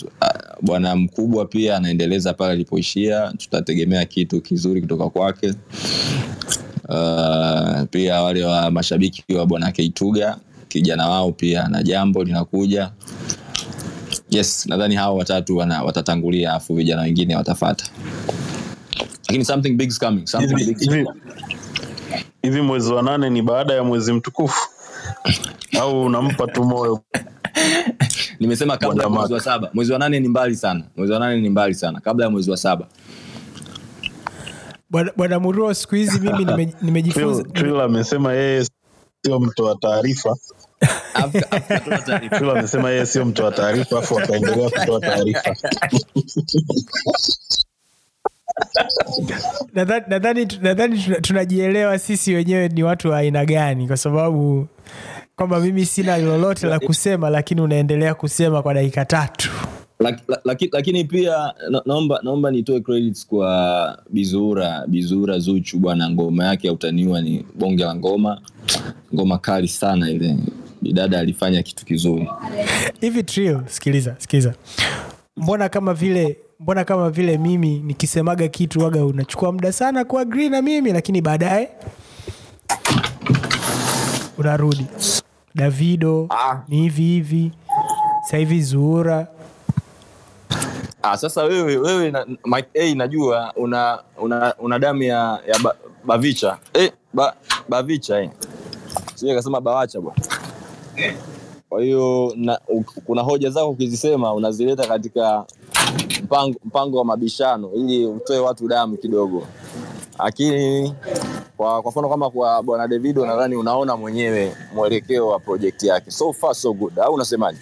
[0.63, 3.33] bwana mkubwa pia anaendeleza pale alipoishia.
[3.39, 5.55] Tutategemea kitu kizuri kutoka kwake.
[6.89, 10.37] Uh, pia wale wa mashabiki wa bwana keituga
[10.69, 12.91] kijana wao pia na jambo linakuja.
[14.31, 17.85] Yes nadhani hao watatu wana, watatangulia afu vijana wengine watafata.
[19.29, 21.07] Lakini something big is coming something big is hivi-
[22.43, 24.69] hivi mwezi wa nane ni baada ya mwezi mtukufu
[25.81, 27.01] au unampa tu moyo.
[28.41, 29.71] Nimesema kabla ya mwezi wa saba.
[29.75, 30.85] Mwezi wa nane ni mbali sana.
[30.97, 32.01] Mwezi wa nane ni mbali sana.
[32.01, 32.87] Kabla ya mwezi wa saba.
[35.17, 37.45] Bwana Muruo, siku hizi mimi nimejifunza
[37.85, 38.65] amesema yeye
[39.25, 40.37] sio mtoa taarifa.
[42.07, 42.53] Taarifa.
[42.53, 45.55] Amesema yeye sio mtoa taarifa afu akaendelea kutoa taarifa
[49.75, 54.67] Nadhani- tunajielewa sisi wenyewe ni watu wa aina gani kwa sababu
[55.37, 59.51] kwamba mimi sina lolote la kusema lakini unaendelea kusema kwa dakika tatu.
[60.01, 61.53] Lak- la- laki- lakini pia
[61.87, 67.85] naomba naomba nitoe credits kwa bizura bizura zuchu bwana ngoma yake ya utaniwa ni bonge
[67.85, 68.41] la ngoma.
[69.15, 70.37] Ngoma kali sana ile.
[70.83, 72.29] Bidada alifanya kitu kizuri.
[73.01, 74.55] Hivi trio sikiliza sikiliza.
[75.37, 80.63] Mbona kama vile mbona kama vile mimi nikisemaga kitu waga unachukua muda sana kuagri na
[80.63, 81.69] mimi lakini baadaye
[84.39, 84.87] unarudi.
[85.55, 86.57] Davido Ah.
[86.69, 87.53] ni hivi hivi
[88.31, 89.27] sahivi zuura
[91.03, 95.75] ah, sasa wewe wewe na, Mike A najua una una, una damu ya, ya ba,
[96.05, 96.59] bavicha.
[96.73, 97.35] Hey, ba,
[97.69, 98.31] bavicha eh.
[99.15, 100.21] sio kasema bawacha bwana.
[101.69, 102.35] Kwa hiyo
[103.07, 105.45] kuna hoja zako ukizisema unazileta katika
[106.25, 109.47] mpango, mpango wa mabishano ili utoe watu damu kidogo.
[110.19, 110.95] Lakini
[111.57, 116.11] kwa mfano kama kwa bwana davido nadhani unaona mwenyewe mwelekeo wa project yake.
[116.11, 116.99] So far so good.
[116.99, 117.59] Au unasemaje?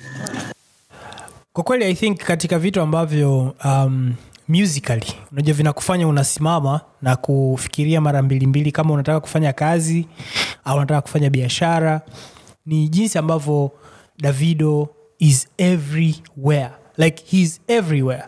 [1.53, 4.15] Kwa kweli i think katika vitu ambavyo um,
[4.49, 10.07] musically unajua vinakufanya unasimama na kufikiria mara mbili mbili kama unataka kufanya kazi
[10.65, 12.01] au unataka kufanya biashara
[12.67, 13.71] ni jinsi ambavyo
[14.19, 14.89] davido
[15.19, 18.27] is everywhere like he's everywhere.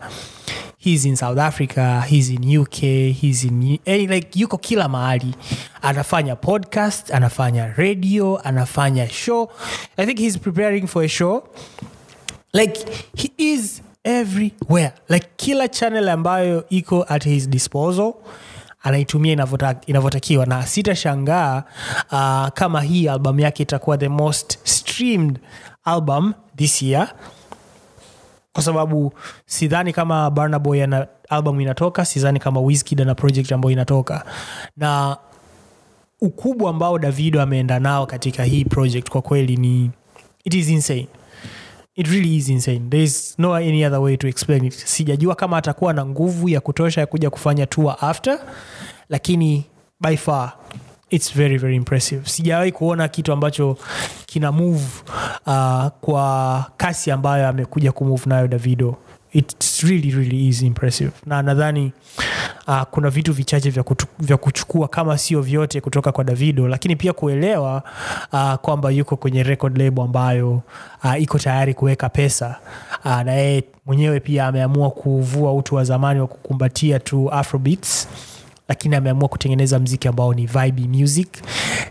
[0.78, 5.34] He's in south africa he's in uk he's in eh, like yuko kila mahali.
[5.82, 9.50] Anafanya podcast anafanya radio anafanya show.
[9.96, 11.48] I think he's preparing for a show.
[12.52, 12.76] Like
[13.16, 14.92] he is everywhere.
[15.08, 18.14] Like kila channel ambayo iko at his disposal
[18.82, 19.46] anaitumia
[19.86, 21.62] inavyotakiwa na sitashangaa
[22.12, 25.38] uh, kama hii albamu yake itakuwa the most streamed
[25.84, 27.14] album this year
[28.54, 29.12] kwa sababu
[29.46, 34.24] sidhani kama barnaboy ana album inatoka sidhani kama Wizkid ana project ambayo inatoka.
[34.76, 35.16] Na
[36.20, 39.90] ukubwa ambao davido ameenda nao katika hii project kwa kweli ni
[40.44, 41.08] it is insane.
[41.96, 42.80] It really is insane.
[42.90, 44.74] There is no any other way to explain it.
[44.74, 48.38] Sijajua kama atakuwa na nguvu ya kutosha ya kuja kufanya tour after
[49.08, 49.64] lakini
[50.00, 50.52] by far
[51.10, 52.28] its very very impressive.
[52.28, 53.76] Sijawahi kuona kitu ambacho
[54.34, 54.82] kina move
[55.46, 58.96] uh, kwa kasi ambayo amekuja kumove nayo davido.
[59.32, 61.10] It's really really is impressive.
[61.26, 61.92] Na nadhani
[62.68, 66.96] uh, kuna vitu vichache vya, kutu, vya kuchukua kama sio vyote kutoka kwa davido lakini
[66.96, 67.82] pia kuelewa
[68.32, 70.62] uh, kwamba yuko kwenye record label ambayo
[71.04, 72.56] uh, iko tayari kuweka pesa.
[73.04, 78.08] Uh, na yeye mwenyewe pia ameamua kuvua utu wa zamani wa kukumbatia tu afrobeats
[78.68, 81.28] lakini ameamua kutengeneza mziki ambao ni vibe music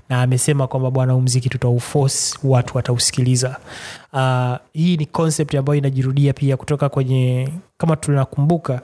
[0.10, 3.58] na amesema kwamba bwana huu mziki tutauforce watu watausikiliza.
[4.14, 8.82] Uh, hii ni concept ambayo inajirudia pia kutoka kwenye kama tunakumbuka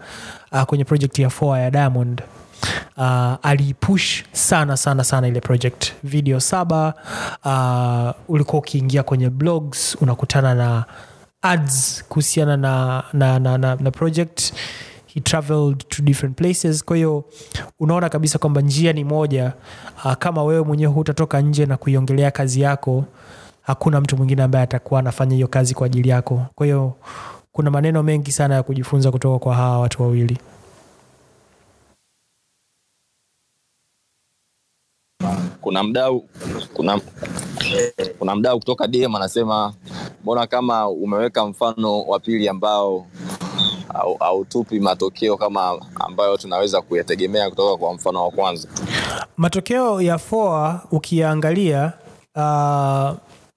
[0.52, 2.22] uh, kwenye project ya foa ya diamond.
[2.98, 3.06] Uh,
[3.44, 5.92] aliipush sana sana sana ile project.
[6.04, 6.94] Video saba
[7.46, 10.86] uh, ulikuwa ukiingia kwenye blogs unakutana na
[11.42, 14.54] ads kuhusiana na, na, na, na, na project
[15.20, 16.84] he traveled to different places.
[16.86, 17.24] Kwa hiyo
[17.80, 19.54] unaona kabisa kwamba njia ni moja.
[20.06, 23.06] Uh, kama wewe mwenyewe hutatoka nje na kuiongelea kazi yako
[23.62, 26.46] hakuna mtu mwingine ambaye atakuwa anafanya hiyo kazi kwa ajili yako.
[26.56, 26.94] Kwa hiyo
[27.52, 30.38] kuna maneno mengi sana ya kujifunza kutoka kwa hawa watu wawili.
[35.62, 36.26] Kuna mdau
[36.74, 37.02] kuna
[38.20, 39.74] kuna mdau kutoka DM anasema
[40.24, 43.06] mbona kama umeweka mfano wa pili ambao
[44.02, 48.68] au- hautupi matokeo kama ambayo tunaweza kuyategemea kutoka kwa mfano wa kwanza.
[49.38, 51.94] Matokeo ya foa ukiyaangalia
[52.36, 53.12] uh,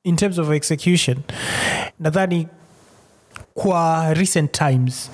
[0.05, 1.16] in terms of execution
[2.01, 2.49] nadhani
[3.55, 5.11] kwa recent times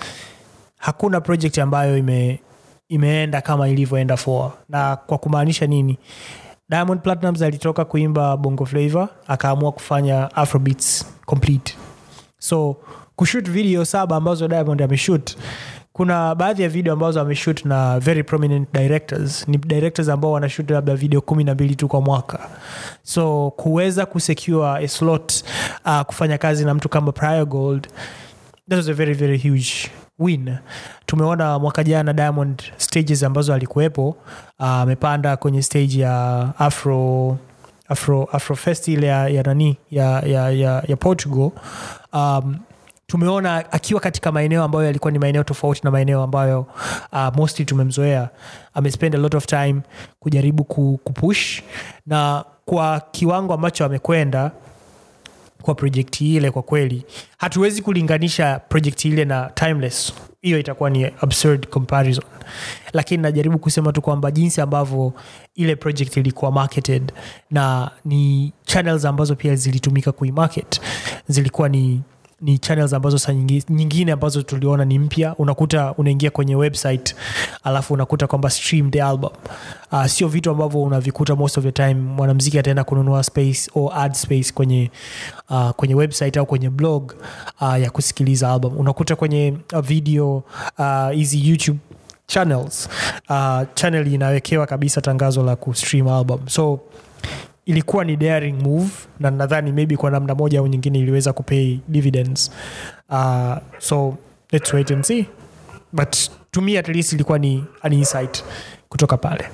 [0.79, 2.41] hakuna project ambayo ime,
[2.89, 5.99] imeenda kama ilivyoenda foa na kwa kumaanisha nini?
[6.71, 11.77] Diamond platinums alitoka kuimba bongo flavor akaamua kufanya afrobeats complete.
[12.39, 12.77] So
[13.19, 15.37] kushut video saba ambazo diamond ameshut
[15.93, 19.49] kuna baadhi ya video ambazo ameshut na very prominent directors.
[19.49, 22.39] Ni directors ambao wanashut labda video kumi na mbili tu kwa mwaka.
[23.03, 25.35] So kuweza kusecure a slot
[25.85, 27.89] uh, kufanya kazi na mtu kama prior gold
[28.69, 29.73] that was a very very huge
[30.19, 30.55] win.
[31.07, 34.09] Tumeona mwaka jana diamond stages ambazo alikuwepo
[34.59, 37.37] uh, amepanda kwenye stage ya afro
[37.89, 41.51] afro afrofest ile ya, ya nani ya, ya, ya, ya portugal.
[42.13, 42.57] Um,
[43.19, 46.67] tumeona akiwa katika maeneo ambayo yalikuwa ni maeneo tofauti na maeneo ambayo
[47.13, 48.29] uh, mostly tumemzoea.
[48.75, 49.81] Amespend a lot of time
[50.21, 50.65] kujaribu
[51.05, 51.63] kupush
[52.07, 54.51] na kwa kiwango ambacho amekwenda
[55.63, 57.05] kwa projekti ile kwa kweli
[57.39, 60.13] hatuwezi kulinganisha projekti ile na timeless.
[60.43, 62.25] Hiyo itakuwa ni absurd comparison.
[62.93, 65.13] Lakini najaribu kusema tu kwamba jinsi ambavyo
[65.55, 67.13] ile project ilikuwa marketed
[67.51, 70.81] na ni channels ambazo pia zilitumika kuimarket
[71.29, 72.03] zilikuwa ni
[72.41, 75.35] ni channels ambazo sa nyingi- nyingine ambazo tuliona ni mpya.
[75.37, 77.15] Unakuta unaingia kwenye website
[77.65, 79.31] alafu unakuta kwamba stream the album.
[79.93, 81.95] Uh, sio vitu ambavyo unavikuta most of the time.
[81.95, 84.91] Mwanamziki ataenda kununua space or ad space kwenye
[85.51, 87.13] uh, kwenye website au kwenye blog
[87.61, 88.77] uh, ya kusikiliza album.
[88.79, 90.43] Unakuta kwenye video video
[90.79, 91.79] uh, hizi youtube
[92.27, 92.89] channels
[93.31, 96.41] uh, channel inawekewa kabisa tangazo la kustream album.
[96.49, 96.81] So
[97.69, 98.91] ilikuwa ni daring move
[99.21, 102.51] na nadhani maybe kwa namna moja au nyingine iliweza kupay dividends.
[103.11, 104.17] Uh, so
[104.53, 105.27] let's wait and see.
[105.93, 106.17] But
[106.51, 108.45] to me at least ilikuwa ni an insight
[108.89, 109.45] kutoka pale.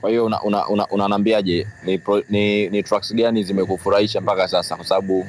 [0.00, 4.76] Kwa hiyo unaniambiaje una, una, una ni, pro- ni, ni tracks gani zimekufurahisha mpaka sasa?
[4.76, 5.26] Kwa sababu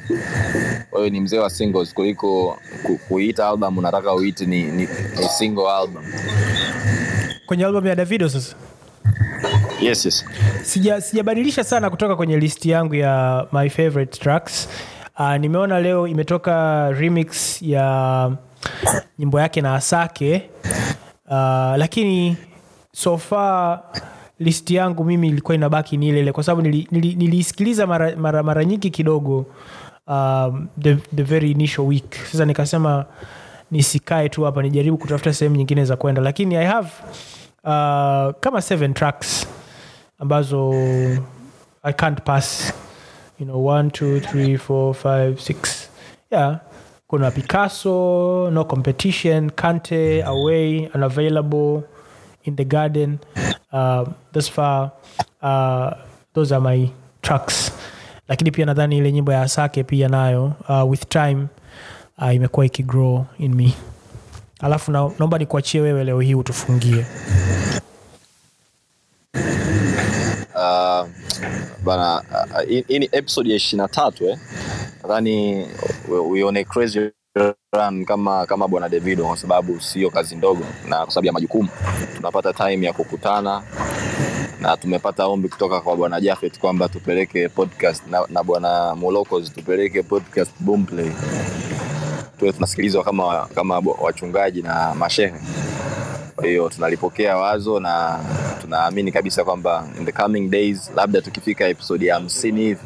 [0.92, 4.82] wewe ni mzee wa singles kuliko ku, kuita album unataka uite ni, ni,
[5.20, 6.04] ni single album.
[7.46, 8.56] Kwenye album ya davido sasa
[9.80, 10.24] yes, yes.
[10.62, 14.68] sija sijabadilisha sana kutoka kwenye listi yangu ya my favorite tracks.
[15.18, 18.30] Uh, nimeona leo imetoka remix ya
[19.18, 20.42] nyimbo yake na asake.
[21.26, 21.32] Uh,
[21.76, 22.36] lakini
[22.92, 23.80] so far
[24.38, 27.16] listi yangu mimi ilikuwa inabaki ni ile kwa sababu nili- nili-
[27.86, 29.46] mara, mara, mara nyingi kidogo
[30.06, 32.14] um, the, the very initial week.
[32.32, 33.04] Sasa nikasema
[33.70, 36.22] nisikae tu hapa nijaribu kutafuta sehemu nyingine za kwenda.
[36.22, 36.88] Lakini i have
[37.64, 39.46] uh, kama seven tracks
[40.18, 40.70] ambazo
[41.82, 42.72] i can't pass
[43.38, 45.88] you know one two three four five six.
[46.30, 46.56] Yeah
[47.08, 51.82] kuna picasso no competition kante away unavailable
[52.44, 53.18] in the garden.
[53.72, 54.90] Uh, thus far
[55.42, 55.90] uh,
[56.34, 56.88] those are my
[57.22, 57.72] tracks.
[58.28, 61.46] Lakini pia nadhani ile nyimbo ya asake pia nayo uh, with time
[62.18, 63.74] uh, imekuwa ikigrow in me
[64.62, 67.06] alafu na, naomba nikuachie wewe leo hii utufungie.
[70.54, 71.08] Uh,
[71.84, 72.22] bana
[72.68, 74.38] hii hii ni episode ya ishiri na tatu eh?
[75.02, 75.66] nadhani
[76.30, 77.10] uione crazy
[77.72, 81.68] run kama kama bwana davido kwa sababu sio kazi ndogo na kwa sababu ya majukumu.
[82.16, 83.62] Tunapata time ya kukutana
[84.60, 90.02] na tumepata ombi kutoka kwa bwana jafet kwamba tupeleke podcast na, na bwana molokos tupeleke
[90.02, 91.10] podcast boomplay
[92.38, 95.34] tuwe tunasikilizwa kama kama wachungaji na mashehe.
[96.36, 98.20] Kwa hiyo tunalipokea wazo na
[98.60, 102.80] tunaamini kabisa kwamba in the coming days labda tukifika episodi ya hamsini hivi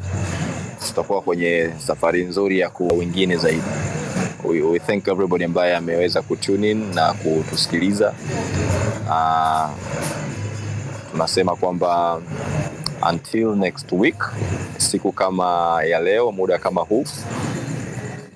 [0.87, 3.61] tutakuwa kwenye safari nzuri ya kuwa wengine zaidi.
[4.43, 8.13] We, we thank everybody ambaye ameweza kutune in na kutusikiliza.
[9.09, 9.69] Uh,
[11.11, 12.21] tunasema kwamba
[13.11, 14.23] until next week
[14.77, 17.05] siku kama ya leo muda kama huu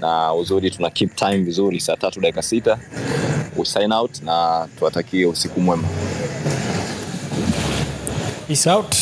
[0.01, 2.79] na uzuri tuna keep time vizuri saa tatu dakika sita.
[3.57, 5.87] We sign out na tuwatakie usiku mwema.
[8.47, 8.95] Peace out.